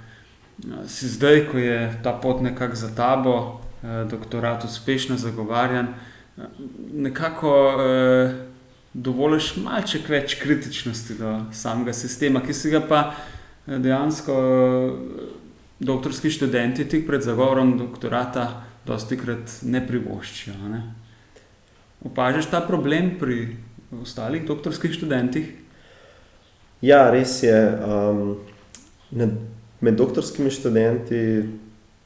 si 0.86 1.08
zdaj, 1.08 1.46
ko 1.52 1.58
je 1.58 2.00
ta 2.02 2.12
pot 2.12 2.42
nekako 2.42 2.74
za 2.74 2.94
tabo, 2.94 3.60
doktorat 4.10 4.64
uspešno 4.64 5.16
zagovarjan, 5.16 5.94
nekako 6.92 7.76
eh, 7.80 8.34
dovoliš 8.92 9.56
malček 9.56 10.08
več 10.08 10.34
kritičnosti 10.42 11.14
do 11.18 11.34
samega 11.52 11.92
sistema, 11.92 12.42
ki 12.42 12.54
si 12.54 12.70
ga 12.70 12.80
pa 12.80 13.02
eh, 13.10 13.78
dejansko 13.78 14.34
eh, 14.34 15.26
doktorski 15.78 16.30
študenti 16.30 16.88
tik 16.88 17.06
pred 17.06 17.22
zagovorom 17.22 17.76
doktorata 17.78 18.48
dosti 18.86 19.18
krat 19.18 19.60
ne 19.62 19.82
privoščijo. 19.86 20.56
Ne? 20.72 20.82
Opažaš 22.08 22.50
ta 22.50 22.60
problem 22.60 23.16
pri 23.20 23.56
ostalih 24.02 24.46
doktorskih 24.46 24.92
študentih? 24.92 25.52
Ja, 26.82 27.08
res 27.10 27.42
je. 27.42 27.56
Um, 27.84 28.36
med 29.80 29.96
doktorskimi 29.96 30.50
študenti 30.50 31.20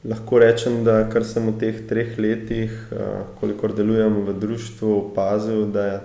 lahko 0.07 0.39
rečem, 0.39 0.83
da 0.83 1.03
kar 1.11 1.25
sem 1.27 1.47
v 1.49 1.57
teh 1.59 1.81
treh 1.89 2.15
letih, 2.19 2.71
uh, 2.91 3.25
kolikor 3.39 3.75
delujem 3.75 4.23
v 4.27 4.37
društvu, 4.39 4.93
opazil, 5.07 5.67
da 5.71 5.87
je 5.89 5.97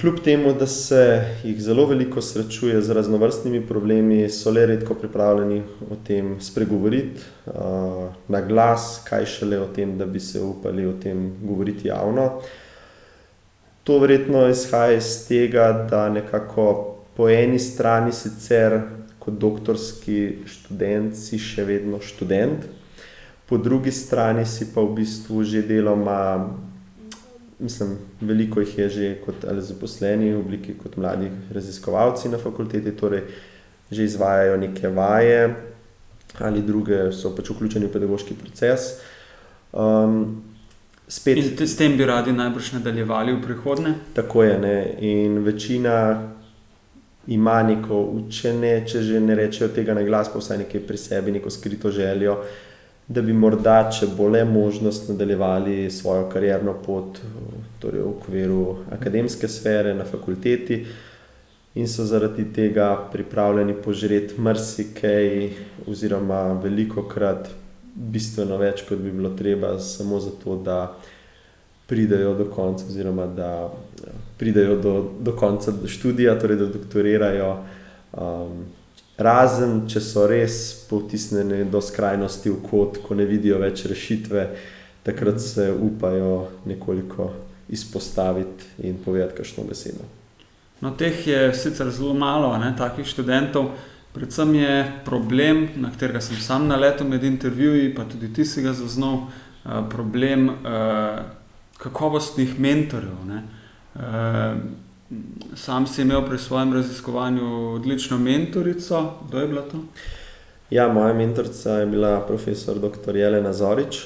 Kljub 0.00 0.20
temu, 0.24 0.52
da 0.52 0.66
se 0.66 1.24
jih 1.44 1.62
zelo 1.62 1.86
veliko 1.86 2.20
srečuje 2.22 2.82
z 2.82 2.90
raznovrstnimi 2.90 3.66
problemi, 3.66 4.28
so 4.30 4.50
le 4.50 4.66
redko 4.66 4.94
pripravljeni 4.94 5.62
o 5.90 5.96
tem 6.06 6.36
spregovoriti 6.40 7.20
na 8.28 8.40
glas, 8.46 9.00
kaj 9.08 9.26
šele 9.26 9.58
o 9.60 9.66
tem, 9.74 9.96
da 9.98 10.06
bi 10.06 10.20
se 10.20 10.40
upali 10.40 10.86
o 10.86 10.92
tem 11.02 11.32
govoriti 11.42 11.88
javno. 11.88 12.28
To 13.86 14.00
verjetno 14.02 14.48
izhaja 14.50 14.96
iz 14.98 15.28
tega, 15.28 15.86
da 15.90 16.08
nekako 16.10 16.96
po 17.16 17.28
eni 17.30 17.58
strani 17.58 18.12
sicer 18.12 18.80
kot 19.22 19.38
doktorski 19.38 20.46
študent 20.46 21.14
si 21.14 21.38
še 21.38 21.64
vedno 21.66 22.00
študent, 22.02 22.66
po 23.46 23.58
drugi 23.62 23.92
strani 23.94 24.42
si 24.46 24.66
pa 24.74 24.82
v 24.82 24.98
bistvu 24.98 25.44
že 25.46 25.62
deloma 25.62 26.18
mislim, 27.58 27.96
veliko 28.20 28.60
jih 28.60 28.78
je 28.78 28.88
že 28.88 29.12
kot 29.24 29.46
zaposleni 29.58 30.32
v 30.32 30.40
obliki 30.40 30.74
kot 30.74 30.96
mladi 30.96 31.30
raziskovalci 31.54 32.28
na 32.28 32.38
fakulteti, 32.38 32.92
torej 32.92 33.22
že 33.90 34.04
izvajajo 34.04 34.56
neke 34.56 34.88
vaje, 34.88 35.54
ali 36.42 36.62
druge 36.62 37.12
so 37.12 37.30
pač 37.36 37.50
vključeni 37.50 37.86
v 37.86 37.92
pedagoški 37.92 38.34
proces. 38.34 38.96
Um, 39.72 40.42
spet, 41.08 41.38
in 41.38 41.66
s 41.66 41.76
tem 41.76 41.96
bi 41.96 42.04
radi 42.04 42.32
najbrž 42.32 42.72
nadaljevali 42.72 43.32
v 43.32 43.42
prihodnje? 43.42 43.94
Tako 44.14 44.42
je. 44.42 44.58
Ne? 44.58 44.78
In 45.00 45.38
večina 45.38 45.96
ima 47.26 47.62
neko 47.62 48.00
učenje, 48.02 48.84
če 48.86 49.02
že 49.02 49.20
ne 49.20 49.34
rečejo 49.34 49.68
tega 49.74 49.94
na 49.94 50.02
glas, 50.06 50.30
pa 50.32 50.38
vsaj 50.38 50.58
nekaj 50.64 50.86
pri 50.86 50.98
sebi, 50.98 51.32
neko 51.32 51.50
skrito 51.50 51.90
željo, 51.90 52.36
da 53.08 53.22
bi 53.22 53.32
morda, 53.32 53.90
če 53.90 54.06
bo 54.16 54.28
le 54.28 54.44
možnost, 54.44 55.08
nadaljevali 55.08 55.90
svojo 55.90 56.28
karjerno 56.30 56.74
pot 56.86 57.20
torej 57.82 58.02
v 58.02 58.08
okviru 58.08 58.62
akademske 58.94 59.48
sfere 59.48 59.94
na 59.94 60.04
fakulteti. 60.04 60.84
In 61.76 61.88
so 61.88 62.06
zaradi 62.08 62.46
tega 62.56 62.88
pripravljeni 63.12 63.74
požreti 63.84 64.40
marsikaj, 64.40 65.50
oziroma 65.86 66.54
veliko 66.62 67.04
krat 67.08 67.50
bistveno 67.96 68.58
več, 68.60 68.84
kot 68.88 69.00
bi 69.00 69.10
bilo 69.10 69.32
treba, 69.36 69.78
samo 69.80 70.20
zato, 70.20 70.56
da 70.60 70.80
pridejo 71.86 72.34
do 72.34 72.48
konca, 72.52 72.84
oziroma 72.88 73.26
da 73.26 73.50
pridejo 74.38 74.76
do, 74.82 74.94
do 75.20 75.32
konca 75.36 75.72
študija, 75.86 76.38
torej 76.38 76.60
da 76.60 76.66
doktorirajo. 76.72 77.52
Um, 78.16 78.66
razen, 79.16 79.86
če 79.88 80.02
so 80.04 80.26
res 80.28 80.58
potisnjeni 80.90 81.64
do 81.72 81.80
skrajnosti 81.80 82.52
v 82.52 82.60
kot, 82.68 83.00
ko 83.04 83.16
ne 83.16 83.26
vidijo 83.28 83.60
več 83.62 83.86
rešitve, 83.88 84.46
takrat 85.06 85.40
se 85.40 85.70
upajo 85.72 86.48
nekoliko 86.66 87.30
izpostaviti 87.72 88.86
in 88.86 88.98
povedati 89.02 89.38
kakšno 89.40 89.64
besedo. 89.66 90.04
No, 90.84 90.92
teh 90.98 91.26
je 91.26 91.54
sicer 91.56 91.88
zelo 91.90 92.12
malo, 92.14 92.52
ne, 92.60 92.74
takih 92.76 93.06
študentov. 93.08 93.72
Predvsem 94.16 94.54
je 94.54 94.92
problem, 95.04 95.66
na 95.76 95.90
katerega 95.92 96.20
sem 96.24 96.36
sam 96.40 96.68
naletel 96.68 97.04
med 97.08 97.24
intervjuji, 97.24 97.94
pa 97.94 98.06
tudi 98.08 98.30
ti 98.32 98.44
si 98.48 98.62
ga 98.64 98.72
zaznal, 98.72 99.26
uh, 99.26 99.82
problem 99.92 100.48
uh, 100.48 100.54
kakovostnih 101.76 102.54
mentorjev. 102.60 103.12
Uh, 103.20 104.00
sam 105.54 105.86
si 105.86 106.02
imel 106.02 106.24
pri 106.24 106.38
svojem 106.38 106.72
raziskovanju 106.72 107.74
odlično 107.74 108.18
mentorico. 108.18 109.12
Kdo 109.28 109.38
je 109.38 109.48
bila 109.48 109.62
to? 109.62 109.82
Ja, 110.70 110.88
moja 110.88 111.14
mentorica 111.14 111.70
je 111.70 111.86
bila 111.86 112.20
profesor 112.20 112.78
dr. 112.78 113.16
Jelena 113.16 113.52
Zorič. 113.52 114.00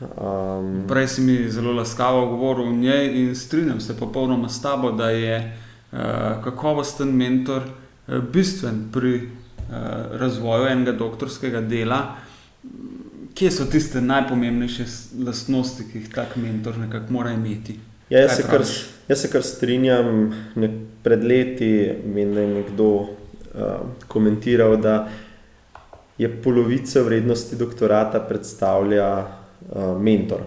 Um, 0.00 0.84
Prej 0.88 1.08
si 1.08 1.20
mi 1.20 1.50
zelo 1.50 1.72
laskavo 1.72 2.26
govoril 2.26 2.68
o 2.68 2.72
njej 2.72 3.12
in 3.20 3.36
strinjam 3.36 3.80
se 3.80 3.96
popolnoma 3.96 4.48
s 4.48 4.62
tabo, 4.62 4.92
da 4.92 5.10
je 5.10 5.58
uh, 5.92 5.98
kakovosten 6.44 7.12
mentor 7.16 7.62
uh, 7.62 8.24
bistven 8.32 8.88
pri 8.92 9.28
razvoju 10.20 10.66
enega 10.66 10.92
doktorskega 10.92 11.60
dela. 11.60 12.00
Kje 13.34 13.50
so 13.50 13.64
tiste 13.70 14.00
najpomembnejše 14.00 14.84
lastnosti, 15.26 15.86
ki 15.92 15.98
jih 15.98 16.10
tak 16.14 16.36
mentor 16.36 16.78
nekako 16.78 17.12
mora 17.12 17.32
imeti? 17.32 17.78
Ja, 18.10 18.24
jaz, 18.24 18.36
se 18.36 18.42
kar, 18.42 18.64
jaz 19.08 19.20
se 19.22 19.30
kar 19.30 19.42
strinjam. 19.46 20.32
Ne, 20.58 20.70
pred 21.02 21.24
leti 21.24 21.92
mi 22.04 22.20
je 22.20 22.46
nekdo 22.54 22.88
uh, 22.90 23.06
komentiral, 24.08 24.76
da 24.76 25.08
je 26.18 26.28
polovica 26.42 27.02
vrednosti 27.02 27.56
doktorata 27.56 28.20
predstavlja 28.20 29.10
uh, 29.20 30.02
mentor. 30.02 30.42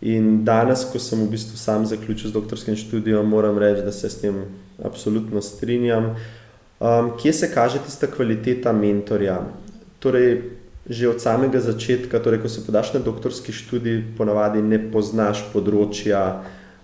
In 0.00 0.44
danes, 0.44 0.84
ko 0.92 1.00
sem 1.02 1.24
v 1.24 1.30
bistvu 1.32 1.58
sam 1.58 1.86
zaključil 1.88 2.30
z 2.30 2.36
doktorskim 2.36 2.76
študijem, 2.76 3.26
moram 3.28 3.58
reči, 3.58 3.82
da 3.82 3.92
se 3.92 4.10
s 4.10 4.20
tem 4.20 4.44
absolutno 4.84 5.42
strinjam. 5.42 6.14
Um, 6.80 7.12
kje 7.16 7.32
se 7.32 7.48
kaže 7.54 7.78
tista 7.84 8.06
kvaliteta 8.06 8.72
mentorja? 8.72 9.40
Torej, 9.98 10.42
že 10.88 11.08
od 11.08 11.22
samega 11.22 11.60
začetka, 11.60 12.20
torej, 12.20 12.42
ko 12.44 12.48
se 12.48 12.66
podaš 12.66 12.92
na 12.92 13.00
doktorski 13.00 13.52
študij, 13.52 14.02
ponavadi 14.18 14.60
ne 14.62 14.78
poznaš 14.92 15.40
področja, 15.54 16.20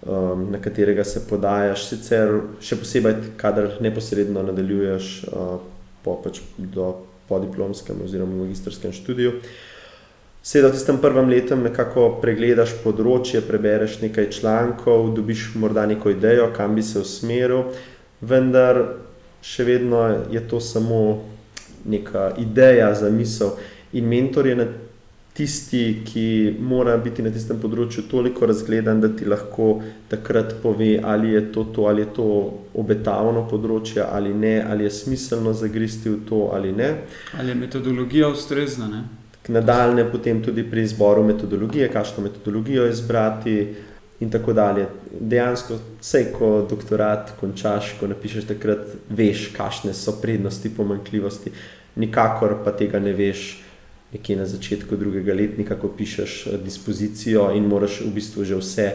um, 0.01 0.49
na 0.51 0.59
katerega 0.65 1.05
se 1.05 1.21
podajaš, 1.29 1.85
sicer 1.91 2.33
še 2.65 2.81
posebej, 2.81 3.37
kadar 3.37 3.77
neposredno 3.85 4.43
nadaljuješ 4.49 5.13
uh, 5.29 5.61
po, 6.03 6.17
pač 6.25 6.41
do 6.57 6.95
podiplomskem 7.29 8.01
oziroma 8.05 8.43
magistrskem 8.43 8.97
študiju. 8.97 9.37
Sedaj 10.43 10.73
v 10.73 10.75
tistem 10.75 10.97
prvem 10.99 11.29
letu 11.31 11.55
nekako 11.55 12.17
pregledaš 12.25 12.73
področje, 12.83 13.45
prebereš 13.47 14.01
nekaj 14.03 14.33
člankov, 14.41 15.13
dobiš 15.15 15.53
morda 15.55 15.85
neko 15.87 16.17
idejo, 16.17 16.49
kam 16.57 16.75
bi 16.75 16.83
se 16.83 16.99
usmeril, 17.05 17.69
vendar 18.19 18.81
še 19.43 19.65
vedno 19.67 20.07
je 20.31 20.41
to 20.49 20.61
samo 20.61 21.03
neka 21.85 22.33
ideja 22.39 22.95
za 22.95 23.11
misel. 23.11 23.57
In 23.93 24.09
mentor 24.09 24.47
je 24.47 24.57
na 24.57 24.67
tisti, 25.33 26.03
ki 26.05 26.57
mora 26.61 26.97
biti 27.01 27.25
na 27.25 27.31
tistem 27.33 27.57
področju 27.61 28.05
toliko 28.11 28.47
razgledan, 28.47 29.01
da 29.01 29.09
ti 29.09 29.25
lahko 29.25 29.81
takrat 30.11 30.59
pove, 30.63 30.99
ali 31.03 31.33
je 31.33 31.47
to, 31.53 31.65
to 31.75 31.87
ali 31.89 32.05
je 32.05 32.11
to 32.19 32.27
obetavno 32.79 33.47
področje 33.49 34.05
ali 34.05 34.35
ne, 34.35 34.59
ali 34.63 34.85
je 34.85 34.93
smiselno 34.99 35.55
zagristi 35.57 36.11
v 36.13 36.21
to 36.29 36.51
ali 36.53 36.73
ne. 36.77 36.91
Ali 37.39 37.55
je 37.55 37.61
metodologija 37.63 38.29
ustrezna? 38.29 38.91
Ne? 38.93 39.03
Nadaljne 39.49 40.05
potem 40.11 40.43
tudi 40.45 40.63
pri 40.63 40.85
izboru 40.87 41.25
metodologije, 41.27 41.89
kakšno 41.91 42.29
metodologijo 42.29 42.87
izbrati. 42.87 43.57
In 44.23 44.31
tako 44.31 44.53
dalje. 44.55 44.87
Dejansko, 45.21 45.79
vse, 46.01 46.29
ko 46.37 46.51
doktorat 46.71 47.33
končaš, 47.41 47.97
ko 47.99 48.07
napišeš, 48.07 48.47
takrat 48.53 48.93
veš, 49.11 49.49
kakšne 49.57 49.95
so 49.99 50.15
prednosti, 50.23 50.71
pomanjkljivosti, 50.77 51.51
nikakor 51.99 52.61
pa 52.65 52.71
tega 52.79 53.01
ne 53.03 53.17
veš, 53.19 53.49
nekje 54.13 54.37
na 54.39 54.47
začetku 54.47 54.97
drugega 55.01 55.35
letnika, 55.35 55.75
ko 55.81 55.91
pišeš 55.99 56.37
eh, 56.47 56.61
dispozicijo 56.63 57.49
in 57.57 57.67
moraš 57.67 58.03
v 58.05 58.13
bistvu 58.15 58.47
že 58.47 58.61
vse, 58.61 58.89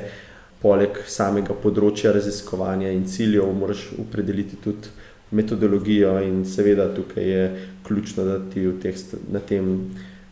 poleg 0.62 1.04
samega 1.12 1.54
področja 1.54 2.16
raziskovanja 2.16 2.94
in 2.96 3.04
ciljev, 3.10 3.52
moraš 3.54 3.90
opredeliti 4.00 4.58
tudi 4.64 4.96
metodologijo, 5.36 6.16
in 6.24 6.46
seveda 6.48 6.88
tukaj 6.96 7.28
je 7.30 7.44
ključno, 7.84 8.24
da 8.24 8.40
ti 8.54 8.64
teh, 8.82 8.96
na 9.34 9.44
tem 9.44 9.74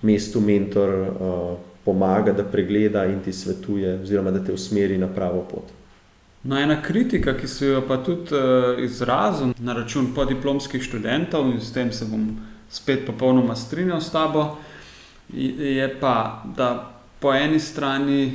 mestu 0.05 0.39
mentor 0.41 0.93
uh, 0.95 1.58
pomaga, 1.86 2.34
da 2.34 2.43
pregleda 2.43 3.06
in 3.06 3.21
ti 3.24 3.34
svetuje, 3.34 4.00
oziroma 4.02 4.32
da 4.32 4.43
te 4.43 4.54
usmeri 4.54 4.98
na 4.98 5.08
pravo 5.08 5.41
pot. 5.52 5.71
No, 6.43 6.58
ena 6.60 6.82
kritika, 6.82 7.34
ki 7.38 7.48
se 7.48 7.67
jo 7.67 7.82
pa 7.88 7.98
tudi 8.04 8.36
uh, 8.36 8.84
izrazil 8.84 9.54
na 9.60 9.74
račun 9.74 10.12
podiplomskih 10.15 10.84
študentov, 10.84 11.50
in 11.54 11.62
s 11.62 11.74
tem 11.74 11.91
se 11.91 12.06
bom 12.06 12.28
spet 12.69 13.06
popolnoma 13.06 13.56
strinjal 13.56 14.02
s 14.02 14.12
tabo, 14.13 14.41
uh, 14.41 14.74
je 15.34 16.00
pa, 16.00 16.43
da 16.56 16.91
po 17.19 17.34
eni 17.34 17.60
strani 17.60 18.26
eh, 18.26 18.34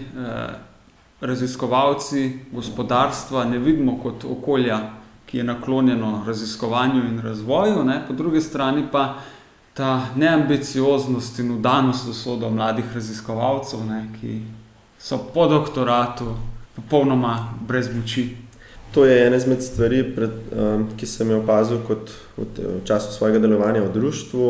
raziskovalci 1.20 2.38
gospodarstva 2.52 3.44
ne 3.44 3.58
vidimo 3.58 3.98
kot 4.02 4.24
okolja, 4.24 4.80
ki 5.26 5.38
je 5.38 5.44
naklonjeno 5.44 6.24
raziskovanju 6.26 7.04
in 7.06 7.20
razvoju, 7.20 7.84
ne? 7.84 8.02
po 8.08 8.12
drugi 8.12 8.40
strani 8.40 8.84
pa 8.92 9.14
ta 9.80 10.06
neambicioznost 10.16 11.38
in 11.38 11.50
udanost 11.50 12.06
do 12.06 12.12
sodo 12.12 12.50
mladih 12.50 12.84
raziskovalcev, 12.94 13.80
ne? 13.88 14.02
ki 14.20 14.40
so 14.98 15.16
po 15.34 15.46
doktoratu 15.48 16.34
popolnoma 16.76 17.54
brez 17.68 17.88
moči. 17.94 18.26
To 18.92 19.04
je 19.04 19.26
ena 19.26 19.38
izmed 19.40 19.62
stvari, 19.64 20.02
pred, 20.14 20.34
um, 20.52 20.84
ki 21.00 21.06
sem 21.08 21.30
jo 21.32 21.38
opazil 21.40 21.80
kot 21.86 22.12
v, 22.36 22.44
v 22.58 22.80
času 22.84 23.14
svojega 23.14 23.40
delovanja 23.40 23.80
v 23.86 23.92
društvu. 23.94 24.48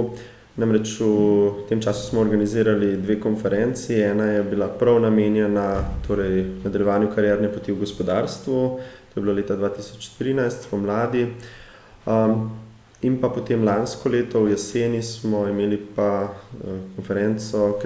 Namreč 0.59 0.97
v 0.99 1.69
tem 1.69 1.79
času 1.79 2.09
smo 2.09 2.25
organizirali 2.25 2.97
dve 2.99 3.21
konferenci. 3.21 4.01
Ena 4.03 4.27
je 4.33 4.43
bila 4.43 4.67
prav 4.67 4.99
namenjena 5.05 5.69
torej, 6.09 6.43
nadaljevanju 6.65 7.13
karierne 7.15 7.53
poti 7.55 7.71
v 7.71 7.85
gospodarstvu, 7.85 8.59
to 9.15 9.21
je 9.21 9.23
bilo 9.23 9.39
leta 9.39 9.55
2013, 9.55 10.67
spomladi. 10.67 11.29
Um, 12.07 12.51
in 13.03 13.21
pa 13.21 13.29
potem 13.29 13.65
lansko 13.65 14.09
leto, 14.09 14.43
v 14.45 14.51
jeseni, 14.51 15.03
smo 15.03 15.47
imeli 15.49 15.79
pa 15.97 16.25
uh, 16.25 16.77
konferenco, 16.97 17.79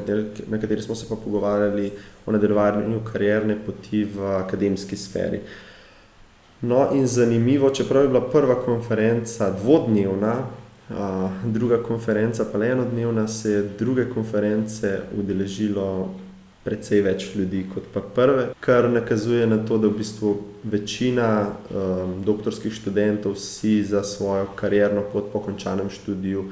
na 0.49 0.59
kateri 0.59 0.83
smo 0.83 0.95
se 0.95 1.07
pa 1.09 1.17
pogovarjali 1.17 1.93
o 2.27 2.33
nadaljevanju 2.33 3.01
karierne 3.13 3.57
poti 3.67 4.05
v 4.05 4.37
akademski 4.41 4.97
sferi. 4.97 5.41
No, 6.61 6.89
in 6.95 7.07
zanimivo, 7.07 7.71
čeprav 7.71 8.03
je 8.03 8.09
bila 8.09 8.21
prva 8.21 8.55
konferenca 8.65 9.51
dvodnevna, 9.51 10.35
druga 11.45 11.83
konferenca, 11.83 12.45
pa 12.53 12.59
le 12.59 12.71
enodnevna, 12.71 13.29
se 13.29 13.51
je 13.51 13.69
druge 13.79 14.05
konference 14.15 15.01
udeležilo 15.19 16.15
precej 16.65 17.03
več 17.05 17.27
ljudi 17.37 17.65
kot 17.75 17.91
pa 17.93 18.01
prve, 18.01 18.49
kar 18.65 18.89
nakazuje 18.91 19.47
na 19.47 19.59
to, 19.69 19.79
da 19.79 19.91
v 19.91 19.99
bistvu 20.01 20.35
večina 20.65 21.29
um, 21.45 22.15
doktorskih 22.25 22.73
študentov 22.73 23.37
si 23.41 23.83
za 23.85 24.05
svojo 24.05 24.49
karjerno 24.57 25.05
pot 25.13 25.29
po 25.33 25.45
končanem 25.45 25.91
študiju 25.93 26.49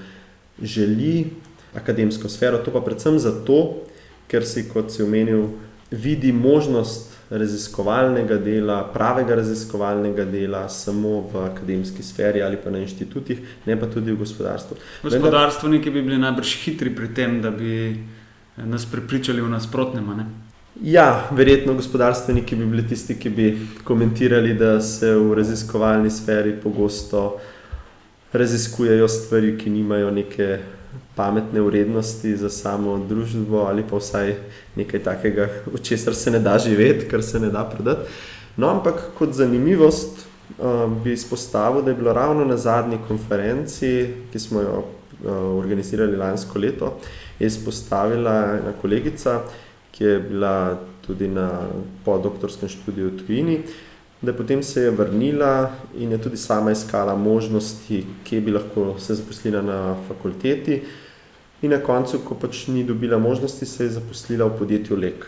želi 0.62 1.30
akademsko 1.74 2.28
sfero, 2.28 2.60
to 2.60 2.70
pa 2.70 2.84
predvsem 2.84 3.18
zato, 3.18 3.88
ker 4.28 4.44
si, 4.44 4.66
kot 4.68 4.92
si 4.92 5.02
omenil, 5.02 5.48
vidi 5.90 6.32
možnost 6.32 7.12
raziskovalnega 7.32 8.36
dela, 8.44 8.82
pravega 8.92 9.38
raziskovalnega 9.40 10.24
dela, 10.28 10.66
samo 10.68 11.22
v 11.32 11.44
akademski 11.46 12.04
sferi 12.04 12.42
ali 12.44 12.58
pa 12.60 12.70
na 12.70 12.82
inštitutih, 12.84 13.40
ne 13.66 13.76
pa 13.80 13.88
tudi 13.88 14.12
v 14.12 14.20
gospodarstvu. 14.20 14.76
Gospodarstveniki 15.08 15.90
bi 15.90 16.02
bili 16.04 16.20
najbrž 16.20 16.56
hitri 16.64 16.92
pri 16.92 17.08
tem, 17.16 17.40
da 17.40 17.50
bi 17.50 17.96
nas 18.66 18.86
prepričali 18.86 19.40
v 19.40 19.48
nasprotnem. 19.48 20.08
Ja, 20.82 21.28
verjetno 21.30 21.74
gospodarstveniki 21.74 22.56
bi 22.56 22.66
bili 22.66 22.86
tisti, 22.88 23.14
ki 23.14 23.30
bi 23.30 23.46
komentirali, 23.84 24.54
da 24.54 24.80
se 24.80 25.14
v 25.14 25.34
raziskovalni 25.34 26.10
sferi 26.10 26.54
pogosto 26.62 27.40
raziskujejo 28.32 29.08
stvari, 29.08 29.58
ki 29.58 29.70
nimajo 29.70 30.10
neke 30.10 30.58
pametne 31.14 31.60
vrednosti 31.60 32.36
za 32.36 32.50
samo 32.50 32.98
družbo 33.08 33.66
ali 33.68 33.84
pa 33.90 33.96
vsaj 33.96 34.34
nekaj 34.76 35.02
takega, 35.02 35.48
od 35.74 35.82
česar 35.82 36.14
se 36.14 36.30
ne 36.30 36.40
da 36.40 36.58
živeti, 36.58 37.08
kar 37.08 37.22
se 37.22 37.40
ne 37.40 37.50
da 37.50 37.64
prodati. 37.64 38.08
No, 38.56 38.68
ampak 38.68 39.12
kot 39.18 39.32
zanimivost 39.32 40.26
uh, 40.58 40.92
bi 41.04 41.12
izpostavil, 41.12 41.82
da 41.82 41.90
je 41.90 41.96
bilo 41.96 42.12
ravno 42.12 42.44
na 42.44 42.56
zadnji 42.56 42.98
konferenci, 43.08 44.08
ki 44.32 44.38
smo 44.38 44.60
jo 44.60 44.84
organizirali 45.30 46.16
lansko 46.16 46.58
leto, 46.58 46.98
izpostavila 47.40 48.58
ena 48.58 48.72
kolegica, 48.82 49.40
ki 49.92 50.04
je 50.04 50.18
bila 50.20 50.78
tudi 51.06 51.28
na 51.28 51.48
podoktorskem 52.04 52.68
študiju 52.68 53.10
v 53.10 53.18
Tujini, 53.18 53.58
da 54.22 54.32
potem 54.32 54.62
se 54.62 54.82
je 54.82 54.90
vrnila 54.90 55.70
in 55.98 56.12
je 56.12 56.18
tudi 56.18 56.36
sama 56.36 56.70
iskala 56.70 57.16
možnosti, 57.16 58.04
kje 58.24 58.40
bi 58.40 58.52
lahko 58.52 58.94
se 58.98 59.14
zaposlila 59.14 59.62
na 59.62 59.96
fakulteti. 60.08 60.82
In 61.62 61.70
na 61.70 61.78
koncu, 61.78 62.18
ko 62.24 62.34
pač 62.34 62.66
ni 62.66 62.84
dobila 62.84 63.18
možnosti, 63.18 63.66
se 63.66 63.84
je 63.84 63.90
zaposlila 63.98 64.46
v 64.46 64.58
podjetju 64.58 64.96
Lek. 64.96 65.26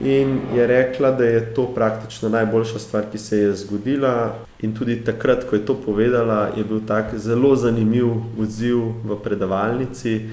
In 0.00 0.40
je 0.54 0.66
rekla, 0.66 1.10
da 1.10 1.24
je 1.24 1.54
to 1.54 1.66
praktično 1.74 2.28
najboljša 2.28 2.78
stvar, 2.78 3.04
ki 3.12 3.18
se 3.18 3.38
je 3.38 3.54
zgodila. 3.54 4.34
In 4.62 4.74
tudi 4.74 5.00
takrat, 5.04 5.44
ko 5.44 5.56
je 5.56 5.64
to 5.66 5.74
povedala, 5.74 6.52
je 6.56 6.64
bil 6.64 6.80
tak 6.86 7.18
zelo 7.18 7.56
zanimiv 7.56 8.38
odziv 8.38 8.94
v 9.02 9.18
predavalnici, 9.18 10.30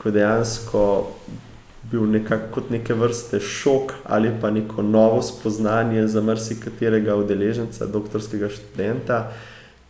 ko 0.00 0.08
je 0.08 0.12
dejansko 0.16 0.84
bil 1.90 2.06
nekako 2.06 2.62
neke 2.70 2.94
vrste 2.94 3.40
šok 3.40 3.92
ali 4.04 4.30
pa 4.40 4.50
neko 4.50 4.82
novo 4.82 5.22
spoznanje 5.22 6.06
za 6.08 6.20
marsikaterega 6.20 7.16
udeleženca, 7.16 7.86
doktorskega 7.86 8.48
študenta, 8.48 9.32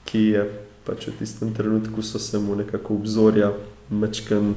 ki 0.05 0.23
je 0.35 0.45
pač 0.87 1.07
v 1.07 1.19
tistem 1.19 1.55
trenutku 1.55 2.03
so 2.03 2.19
se 2.19 2.39
mu 2.39 2.57
nekako 2.57 2.95
obzorja 2.95 3.53
mačken 3.91 4.55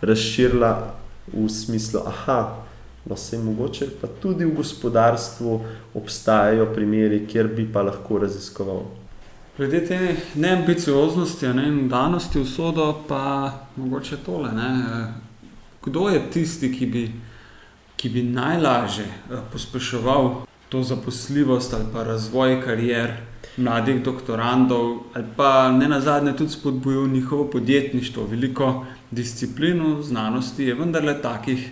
razširila 0.00 0.94
v 1.32 1.48
smislu, 1.48 2.00
aha, 2.06 2.65
no 3.06 3.16
se 3.16 3.38
mogoče 3.38 3.86
pa 4.00 4.08
tudi 4.22 4.44
v 4.44 4.54
gospodarstvu 4.54 5.60
obstajajo 5.94 6.66
primeri, 6.74 7.26
kjer 7.26 7.48
bi 7.48 7.68
pa 7.72 7.82
lahko 7.82 8.18
raziskoval. 8.18 8.82
Glede 9.56 9.86
te 9.86 10.16
neambicioznosti 10.34 11.48
ne, 11.54 11.68
in 11.68 11.88
danosti 11.88 12.38
v 12.38 12.44
sodo, 12.44 12.90
pa 13.08 13.52
mogoče 13.76 14.16
tole. 14.26 14.52
Ne, 14.52 14.72
kdo 15.84 16.08
je 16.08 16.20
tisti, 16.30 16.72
ki 16.72 16.86
bi, 16.86 17.04
ki 17.96 18.08
bi 18.08 18.22
najlažje 18.22 19.06
eh, 19.06 19.40
pospeševal 19.52 20.46
to 20.68 20.82
zaposljivost 20.82 21.74
ali 21.74 21.84
pa 21.92 22.02
razvoj 22.02 22.60
karier 22.64 23.12
mladih 23.56 24.02
doktorandov, 24.04 24.98
ali 25.14 25.24
pa 25.36 25.72
ne 25.72 25.88
na 25.88 26.00
zadnje 26.00 26.36
tudi 26.36 26.52
spodbujal 26.52 27.06
njihovo 27.06 27.50
podjetništvo. 27.50 28.26
Veliko 28.26 28.84
disciplin 29.10 29.82
v 29.82 30.02
znanosti 30.02 30.64
je 30.64 30.74
vendarle 30.74 31.22
takih, 31.22 31.70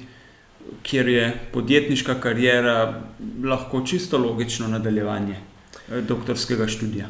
kjer 0.83 1.09
je 1.09 1.33
podjetniška 1.53 2.15
karijera 2.21 3.03
lahko 3.45 3.83
čisto 3.87 4.19
logično 4.19 4.69
nadaljevanje 4.69 5.37
eh, 5.37 6.01
doktorskega 6.01 6.67
študija. 6.67 7.07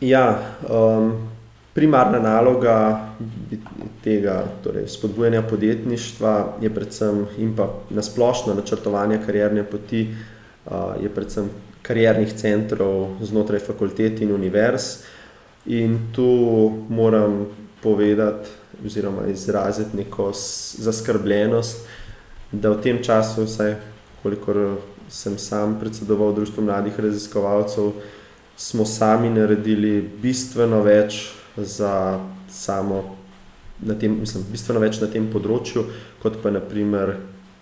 Ja, 0.00 0.54
um, 0.70 1.28
primarna 1.74 2.18
naloga 2.18 3.08
tega 4.04 4.44
torej 4.64 4.88
spodbujanja 4.88 5.42
podjetništva 5.42 6.56
je 6.60 6.74
predvsem 6.74 7.26
in 7.38 7.56
pa 7.56 7.68
nasplošno 7.90 8.54
načrtovanje 8.54 9.18
karierne 9.26 9.64
poti, 9.64 10.14
je 11.02 11.08
predvsem 11.14 11.50
kariernih 11.82 12.32
centrov 12.32 13.18
znotraj 13.20 13.60
fakultet 13.60 14.20
in 14.20 14.32
univerz. 14.32 14.82
In 15.66 15.98
tu 16.12 16.28
moram 16.88 17.46
povedati 17.82 18.48
oziroma 18.86 19.26
izraziti 19.26 19.96
neko 19.96 20.32
zaskrbljenost, 20.78 21.86
da 22.60 22.70
v 22.70 22.80
tem 22.82 23.02
času, 23.02 23.44
vsaj 23.44 23.76
kolikor 24.22 24.78
sem 25.08 25.38
sam 25.38 25.76
predsedoval 25.80 26.32
Društvu 26.34 26.64
mladih 26.64 27.00
raziskovalcev, 27.00 27.92
smo 28.56 28.84
sami 28.84 29.30
naredili 29.30 30.00
bistveno 30.22 30.80
več 30.82 31.34
za 31.56 32.20
samo, 32.48 33.16
tem, 34.00 34.20
mislim, 34.20 34.44
bistveno 34.50 34.80
več 34.80 35.00
na 35.02 35.10
tem 35.10 35.26
področju, 35.30 35.84
kot 36.22 36.38
pa 36.42 36.52
naprimer 36.54 37.16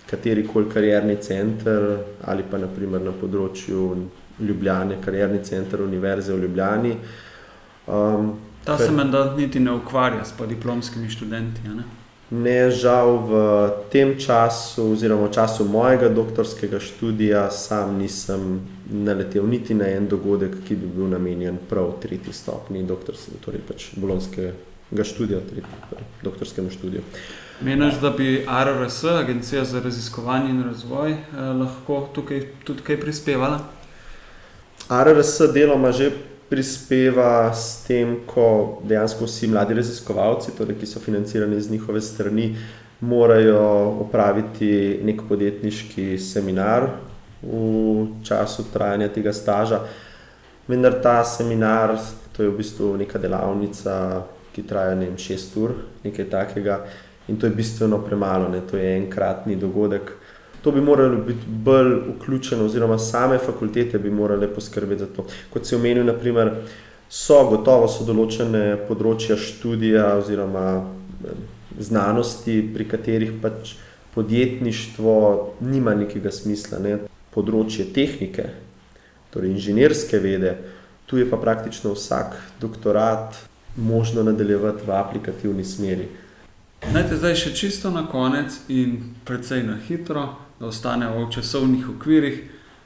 kateri 0.07 0.45
koli 0.47 0.69
karjerni 0.71 1.17
center 1.25 1.87
ali 2.29 2.45
pa 2.45 2.61
naprimer 2.61 3.01
na 3.01 3.15
področju 3.17 3.87
Ljubljane, 4.43 4.97
karjerni 5.05 5.43
center 5.45 5.83
Univerze 5.85 6.33
v 6.33 6.47
Ljubljani. 6.47 6.97
Um, 7.87 8.33
Ta 8.65 8.77
se 8.79 8.91
menda 8.95 9.25
niti 9.37 9.61
ne 9.61 9.75
ukvarja 9.77 10.25
s 10.25 10.35
diplomskimi 10.49 11.11
študenti. 11.11 11.69
Ne? 11.69 11.85
Ne, 12.33 12.71
žal 12.73 13.19
v 13.29 13.33
tem 13.93 14.17
času, 14.17 14.93
oziroma 14.97 15.29
v 15.29 15.37
času 15.37 15.69
mojega 15.69 16.09
doktorskega 16.09 16.81
študija, 16.81 17.51
sam 17.53 18.01
nisem 18.01 18.65
naletel 18.89 19.45
niti 19.45 19.77
na 19.77 19.93
en 19.93 20.09
dogodek, 20.09 20.65
ki 20.65 20.77
bi 20.81 20.89
bil 20.89 21.13
namenjen 21.13 21.61
prav 21.69 22.01
tretji 22.01 22.33
stopni 22.33 22.83
doktorskega, 22.89 23.37
torej 23.45 23.61
pač 23.69 23.93
bolonskega 24.01 25.05
študija, 25.05 25.45
tretji, 25.45 26.01
doktorskemu 26.25 26.73
študiju. 26.73 27.05
Meniš, 27.61 28.01
da 28.01 28.11
bi 28.11 28.47
RRS, 28.49 29.05
Agencija 29.05 29.65
za 29.65 29.81
raziskovanje 29.85 30.51
in 30.51 30.65
razvoj, 30.65 31.13
eh, 31.13 31.37
lahko 31.37 32.09
tukaj 32.15 32.47
tudi 32.65 32.83
kaj 32.83 33.01
prispevala? 33.01 33.61
RRS 34.89 35.53
deloma 35.55 35.93
že 35.93 36.11
prispeva 36.53 37.49
s 37.57 37.81
tem, 37.87 38.19
ko 38.29 38.83
dejansko 38.85 39.25
vsi 39.25 39.49
mladi 39.49 39.79
raziskovalci, 39.79 40.53
torej, 40.53 40.77
ki 40.77 40.87
so 40.87 41.01
financirani 41.01 41.61
z 41.61 41.73
njihove 41.73 42.01
strani, 42.05 42.51
morajo 43.01 43.63
opraviti 44.05 45.01
nek 45.05 45.25
podjetniški 45.29 46.19
seminar 46.21 46.91
v 47.43 48.05
času 48.23 48.67
trajanja 48.73 49.09
tega 49.15 49.33
staža. 49.33 49.81
Vendar 50.69 51.01
ta 51.03 51.23
seminar, 51.25 51.97
to 52.37 52.45
je 52.45 52.53
v 52.53 52.59
bistvu 52.61 52.93
neka 53.01 53.19
delavnica, 53.19 53.97
ki 54.53 54.67
traja 54.69 54.93
ne 54.95 55.09
vem, 55.09 55.17
šest 55.17 55.57
ur, 55.57 55.73
nekaj 56.05 56.29
takega, 56.31 56.83
in 57.33 57.41
to 57.41 57.49
je 57.49 57.57
bistveno 57.57 58.03
premalo, 58.05 58.53
ne? 58.53 58.61
to 58.61 58.77
je 58.77 58.93
enkratni 58.99 59.57
dogodek. 59.57 60.13
To 60.63 60.73
bi 60.73 60.81
moralo 60.81 61.23
biti 61.27 61.47
bolj 61.47 61.95
vključeno, 62.17 62.65
oziroma 62.65 62.99
same 62.99 63.39
fakultete 63.39 63.99
bi 63.99 64.11
morale 64.11 64.49
poskrbeti 64.55 65.01
za 65.01 65.07
to. 65.17 65.27
Kot 65.51 65.67
se 65.67 65.77
omenil, 65.77 66.07
naprimer, 66.07 66.53
so 67.11 67.41
gotovo 67.51 67.89
so 67.91 68.07
določene 68.07 68.77
področja 68.89 69.37
študija 69.37 70.13
oziroma 70.21 70.67
znanosti, 71.79 72.61
pri 72.75 72.87
katerih 72.89 73.35
pač 73.43 73.75
podjetništvo 74.15 75.17
nima 75.67 75.97
nekega 75.99 76.31
smisla. 76.31 76.79
Ne? 76.79 77.01
področje 77.33 77.89
tehnike, 77.97 78.51
torej 79.33 79.55
inženirske 79.57 80.21
vede, 80.21 80.57
tu 81.09 81.19
je 81.21 81.27
pa 81.29 81.39
praktično 81.41 81.95
vsak 81.97 82.37
doktorat 82.61 83.39
možno 83.77 84.25
nadaljevati 84.27 84.85
v 84.87 84.97
aplikativni 84.97 85.65
smeri. 85.65 86.09
Najte 86.93 87.17
zdaj 87.17 87.37
še 87.39 87.53
čisto 87.57 87.93
na 87.95 88.05
konec 88.11 88.55
in 88.69 89.15
precej 89.25 89.63
na 89.65 89.79
hitro, 89.87 90.33
da 90.63 90.71
ostane 90.71 91.09
v 91.11 91.27
časovnih 91.35 91.89
okvirih, 91.97 92.39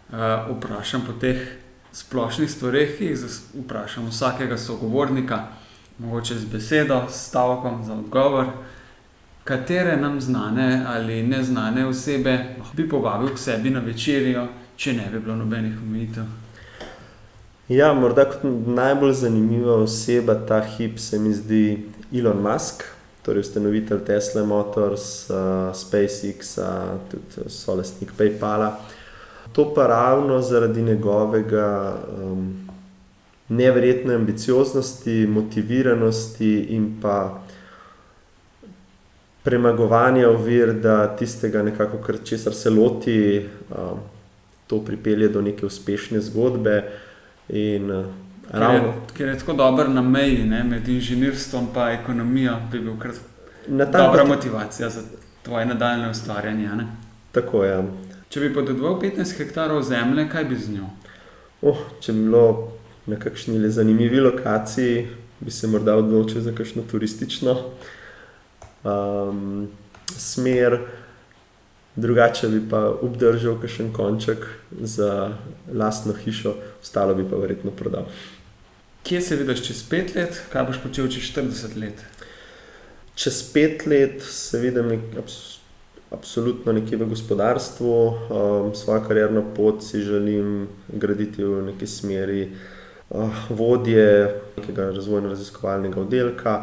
uh, 0.08 0.48
vprašam 0.56 1.04
po 1.04 1.12
teh 1.20 1.44
splošnih 1.92 2.48
stvareh, 2.48 2.96
ki 2.96 3.12
jih 3.12 3.26
vprašam 3.60 4.08
vsakega 4.08 4.56
sogovornika, 4.56 5.42
mogoče 6.00 6.40
z 6.40 6.48
besedo, 6.48 7.04
s 7.12 7.28
stavkom 7.28 7.84
za 7.84 8.00
odgovor 8.00 8.48
katere 9.46 9.96
nam 9.96 10.20
znane 10.20 10.84
ali 10.86 11.22
neznane 11.22 11.86
osebe 11.86 12.44
bi 12.72 12.88
povabil 12.88 13.28
k 13.34 13.38
sebi 13.38 13.70
na 13.70 13.80
večerjo, 13.80 14.48
če 14.76 14.92
ne 14.92 15.06
bi 15.12 15.20
bilo 15.20 15.36
nobenih 15.36 15.76
omejitev. 15.82 16.24
Ja, 17.68 17.92
morda 17.94 18.24
kot 18.30 18.42
najbolj 18.66 19.12
zanimiva 19.12 19.76
oseba 19.82 20.34
ta 20.48 20.60
hip 20.60 20.98
se 20.98 21.18
mi 21.18 21.34
zdi 21.34 21.86
Elon 22.12 22.42
Musk, 22.42 22.82
torej 23.26 23.42
ustanovitelj 23.42 24.04
Tesla 24.06 24.44
Motors, 24.46 25.30
uh, 25.30 25.36
SpaceX, 25.74 26.58
uh, 26.58 27.00
tudi 27.10 27.50
solastnik 27.50 28.12
PayPala. 28.18 28.70
To 29.52 29.72
pa 29.74 29.86
ravno 29.86 30.40
zaradi 30.42 30.82
njegovega 30.82 31.96
um, 32.22 32.68
neverjetne 33.48 34.14
ambicioznosti, 34.14 35.26
motiviranosti 35.26 36.54
in 36.70 37.00
pa 37.02 37.42
premagovanja 39.42 40.28
ovir, 40.28 40.72
da 40.72 41.16
tistega 41.16 41.62
nekako, 41.62 42.12
česar 42.24 42.54
se 42.54 42.70
loti, 42.70 43.46
um, 43.70 43.98
to 44.66 44.84
pripelje 44.84 45.28
do 45.28 45.42
neke 45.42 45.66
uspešne 45.66 46.20
zgodbe. 46.20 46.82
In, 47.48 47.90
Ker 48.50 48.62
je, 48.62 48.92
ker 49.16 49.28
je 49.28 49.38
tako 49.38 49.52
dober 49.58 49.88
na 49.90 50.02
meji 50.02 50.44
ne, 50.44 50.62
med 50.64 50.88
inženirstvom 50.88 51.68
in 51.74 52.00
ekonomijo, 52.00 52.56
bi 52.72 52.80
bil 52.80 52.98
kar 52.98 53.10
dobra 53.68 54.24
motivacija 54.24 54.88
za 54.90 55.02
tvoje 55.42 55.66
nadaljne 55.66 56.10
ustvarjanje. 56.10 56.68
Ne? 56.68 56.86
Tako 57.32 57.64
je. 57.64 57.72
Ja. 57.72 57.82
Če 58.28 58.40
bi 58.40 58.54
podedoval 58.54 59.00
15 59.00 59.38
hektarov 59.38 59.82
zemlje, 59.82 60.28
kaj 60.28 60.44
bi 60.44 60.56
z 60.56 60.70
njo? 60.78 60.88
Oh, 61.62 61.78
če 62.00 62.12
bi 62.12 62.24
bilo 62.26 62.72
na 63.06 63.16
kakšni 63.16 63.70
zanimivi 63.70 64.20
lokaciji, 64.20 65.06
bi 65.40 65.50
se 65.50 65.66
morda 65.66 65.96
odločil 65.96 66.40
za 66.40 66.54
kakšno 66.54 66.82
turistično 66.90 67.56
um, 68.86 69.68
smer, 70.16 70.78
drugače 71.96 72.48
bi 72.48 72.60
pa 72.70 72.90
obdržal 73.02 73.60
kakšen 73.60 73.92
konček 73.92 74.46
za 74.80 75.30
lastno 75.74 76.12
hišo, 76.12 76.54
ostalo 76.82 77.14
bi 77.14 77.24
pa 77.30 77.36
verjetno 77.36 77.70
prodal. 77.70 78.06
Kje 79.06 79.20
se 79.20 79.36
vidiš 79.36 79.60
čez 79.66 79.82
pet 79.86 80.14
let, 80.16 80.38
kaj 80.50 80.64
boš 80.66 80.78
počel 80.82 81.06
čez 81.06 81.28
40 81.30 81.76
let? 81.78 82.00
Čez 83.14 83.36
pet 83.52 83.84
let 83.86 84.22
se 84.22 84.58
vidim 84.58 84.88
nek, 84.90 85.04
abs, 85.20 85.36
absolutno 86.10 86.72
nekje 86.74 86.98
v 86.98 87.06
gospodarstvu, 87.12 87.92
um, 87.94 88.72
svojo 88.74 89.04
karjerno 89.06 89.44
pot 89.54 89.84
si 89.86 90.00
želim 90.02 90.66
graditi 90.88 91.44
v 91.44 91.62
neki 91.68 91.86
smeri 91.86 92.48
uh, 92.50 93.46
vodje 93.50 94.40
nekega 94.56 94.90
razvojno-raziskovalnega 94.98 96.00
oddelka 96.00 96.56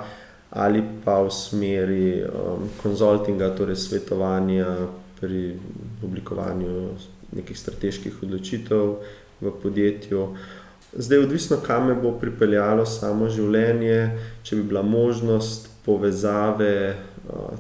ali 0.50 0.84
pa 1.06 1.22
v 1.24 1.32
smeri 1.32 2.26
um, 2.28 2.68
konzultinga, 2.82 3.56
torej 3.56 3.76
svetovanja 3.76 4.68
pri 5.22 5.56
oblikovanju 6.04 6.90
nekih 7.32 7.58
strateških 7.60 8.20
odločitev 8.24 8.98
v 9.42 9.56
podjetju. 9.64 10.28
Zdaj, 10.96 11.18
odvisno, 11.18 11.58
kam 11.66 11.88
me 11.88 11.96
bo 11.98 12.12
pripeljalo 12.22 12.86
samo 12.86 13.26
življenje, 13.30 14.12
če 14.46 14.60
bi 14.60 14.64
bila 14.70 14.84
možnost 14.86 15.70
povezave 15.86 16.96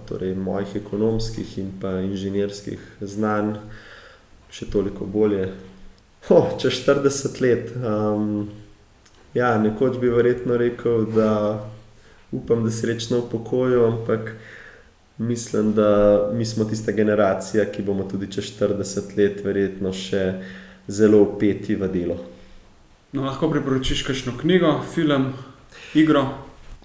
torej 0.07 0.35
mojih 0.35 0.75
ekonomskih 0.77 1.57
in 1.57 1.71
pa 1.81 1.95
inženirskih 2.03 2.81
znanj, 3.01 3.55
še 4.53 4.67
toliko 4.69 5.07
bolje. 5.09 5.47
Oh, 6.29 6.53
čez 6.61 6.77
40 6.85 7.39
let. 7.41 7.71
Um, 7.79 8.51
ja, 9.33 9.55
nekoč 9.57 9.97
bi 9.97 10.11
verjetno 10.13 10.59
rekel, 10.59 11.07
da 11.15 11.31
upam, 12.31 12.61
da 12.63 12.71
srečno 12.71 13.23
upokojijo, 13.23 13.87
ampak 13.87 14.35
mislim, 15.17 15.73
da 15.73 15.89
mi 16.33 16.45
smo 16.45 16.69
tista 16.69 16.91
generacija, 16.91 17.65
ki 17.65 17.81
bomo 17.81 18.05
tudi 18.11 18.29
čez 18.31 18.53
40 18.59 19.17
let 19.17 19.41
verjetno 19.41 19.93
še 19.93 20.23
zelo 20.87 21.23
upeti 21.25 21.75
v 21.75 21.89
delo. 21.89 22.19
No, 23.13 23.21
lahko 23.21 23.45
priporočiš 23.51 24.01
kakšno 24.07 24.31
knjigo, 24.41 24.81
film, 24.93 25.33
igro? 25.93 26.23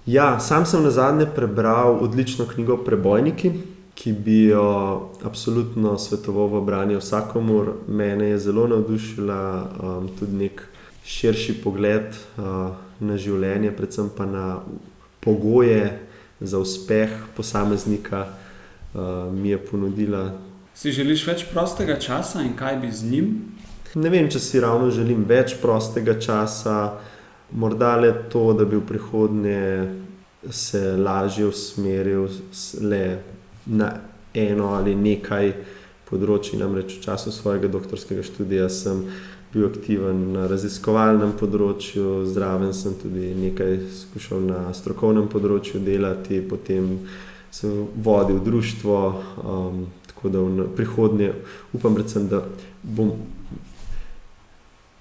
Ja, 0.05 0.39
sam 0.39 0.65
sem 0.65 0.83
na 0.83 0.91
zadnje 0.91 1.25
prebral 1.35 1.97
odlično 2.03 2.45
knjigo 2.45 2.77
Prebojniki, 2.85 3.51
ki 3.95 4.13
bi 4.13 4.43
jo 4.43 5.09
absolutno 5.25 5.97
svetoval 5.97 6.47
v 6.47 6.61
branje 6.65 6.99
vsakomur. 7.01 7.71
Mene 7.87 8.29
je 8.29 8.37
zelo 8.39 8.67
navdušila 8.67 9.39
um, 9.63 10.09
tudi 10.19 10.37
nek 10.37 10.61
širši 11.05 11.55
pogled 11.63 12.13
uh, 12.13 12.77
na 12.99 13.17
življenje, 13.17 13.73
predvsem 13.73 14.13
pa 14.13 14.29
na 14.29 14.59
pogoje 15.25 15.97
za 16.41 16.61
uspeh 16.61 17.09
posameznika, 17.35 18.27
uh, 18.93 19.33
mi 19.33 19.49
je 19.49 19.57
ponudila. 19.57 20.27
Si 20.77 20.93
želiš 20.93 21.25
več 21.27 21.47
prostega 21.49 21.97
časa 21.97 22.45
in 22.45 22.53
kaj 22.53 22.77
bi 22.85 22.91
z 22.93 23.09
njim? 23.09 23.33
Ne 23.97 24.09
vem, 24.13 24.27
če 24.29 24.37
si 24.37 24.59
ravno 24.61 24.91
želim 24.93 25.23
več 25.25 25.55
prostega 25.57 26.13
časa, 26.21 26.99
morda 27.57 27.95
le 27.97 28.11
to, 28.29 28.51
da 28.53 28.67
bi 28.69 28.77
v 28.77 28.85
prihodnje 28.85 29.61
se 30.53 30.81
lažje 30.97 31.47
usmeril 31.49 32.27
le 32.85 33.01
na 33.65 33.89
eno 34.37 34.75
ali 34.77 34.93
nekaj 34.93 35.49
področji. 36.09 36.59
Namreč 36.61 36.99
v 36.99 37.01
času 37.07 37.33
svojega 37.33 37.71
doktorskega 37.71 38.21
študija 38.23 38.69
sem 38.69 39.01
bil 39.49 39.65
aktiven 39.71 40.21
na 40.35 40.45
raziskovalnem 40.51 41.33
področju, 41.39 42.27
zraven 42.29 42.75
sem 42.77 42.93
tudi 43.01 43.33
nekaj 43.33 43.79
skušal 44.03 44.45
na 44.45 44.61
strokovnem 44.77 45.25
področju 45.33 45.81
delati, 45.81 46.43
potem 46.45 47.07
sem 47.49 47.87
vodil 47.97 48.37
društvo. 48.45 49.01
Um, 49.41 49.81
tako 50.13 50.29
da 50.29 50.45
v 50.45 50.69
prihodnje 50.77 51.33
upam, 51.73 51.97
predvsem, 51.97 52.29
da 52.29 52.43
bom 52.83 53.15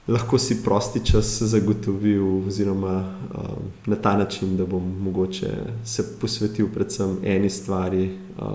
lahko 0.09 0.39
si 0.39 0.63
prosti 0.65 1.05
čas 1.05 1.43
zagotovil, 1.43 2.47
oziroma 2.47 2.97
uh, 2.99 3.41
na 3.87 3.97
ta 3.97 4.17
način, 4.17 4.57
da 4.57 4.67
bom 4.67 4.83
mogoče 5.01 5.51
se 5.85 6.19
posvetil 6.21 6.69
predvsem 6.75 7.19
eni 7.25 7.51
stvari 7.51 8.19
uh, 8.39 8.49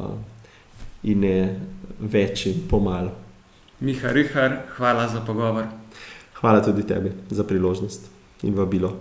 in 1.04 1.20
ne 1.20 1.60
več 2.00 2.46
in 2.46 2.68
pomalo. 2.70 3.12
Miha 3.80 4.12
Rihar, 4.12 4.58
hvala 4.78 5.08
za 5.08 5.22
pogovor. 5.22 5.66
Hvala 6.34 6.63
tudi 6.63 6.88
tebi 6.88 7.12
za 7.30 7.44
priložnost 7.44 8.10
in 8.44 8.56
vabilo. 8.56 9.00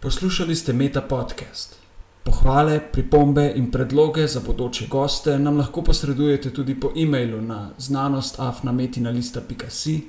Poslušali 0.00 0.56
ste 0.56 0.72
Meta 0.72 1.00
podcast. 1.00 1.85
Pohvale, 2.26 2.80
pripombe 2.92 3.52
in 3.54 3.70
predloge 3.70 4.26
za 4.26 4.40
bodoče 4.40 4.86
goste 4.90 5.38
nam 5.38 5.58
lahko 5.58 5.82
posredujete 5.82 6.50
tudi 6.50 6.80
po 6.80 6.92
e-mailu 6.96 7.40
na 7.40 7.70
znanostafnametina.com, 7.78 10.00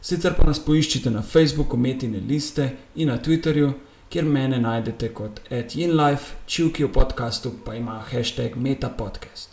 sicer 0.00 0.34
pa 0.36 0.46
nas 0.46 0.64
poiščite 0.64 1.10
na 1.10 1.22
Facebooku 1.22 1.76
Metine 1.76 2.20
liste 2.28 2.70
in 2.94 3.08
na 3.08 3.18
Twitterju, 3.18 3.72
kjer 4.08 4.24
mene 4.24 4.58
najdete 4.58 5.14
kot 5.14 5.40
@inlife, 5.50 6.24
čivki 6.46 6.84
v 6.84 6.92
podkastu 6.92 7.52
pa 7.64 7.74
ima 7.74 8.04
hashtag 8.12 8.56
metapodcast. 8.56 9.50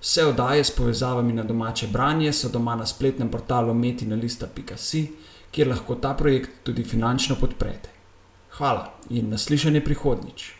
Vse 0.00 0.24
oddaje 0.24 0.64
s 0.64 0.70
povezavami 0.70 1.32
na 1.32 1.42
domače 1.42 1.86
branje 1.86 2.32
so 2.32 2.48
doma 2.48 2.76
na 2.76 2.86
spletnem 2.86 3.30
portalu 3.30 3.74
metina.com, 3.74 5.06
kjer 5.50 5.68
lahko 5.68 5.94
ta 5.94 6.14
projekt 6.14 6.50
tudi 6.62 6.84
finančno 6.84 7.36
podprete. 7.40 7.88
Hvala 8.50 8.92
in 9.10 9.30
naslišanje 9.30 9.80
prihodnjič. 9.80 10.53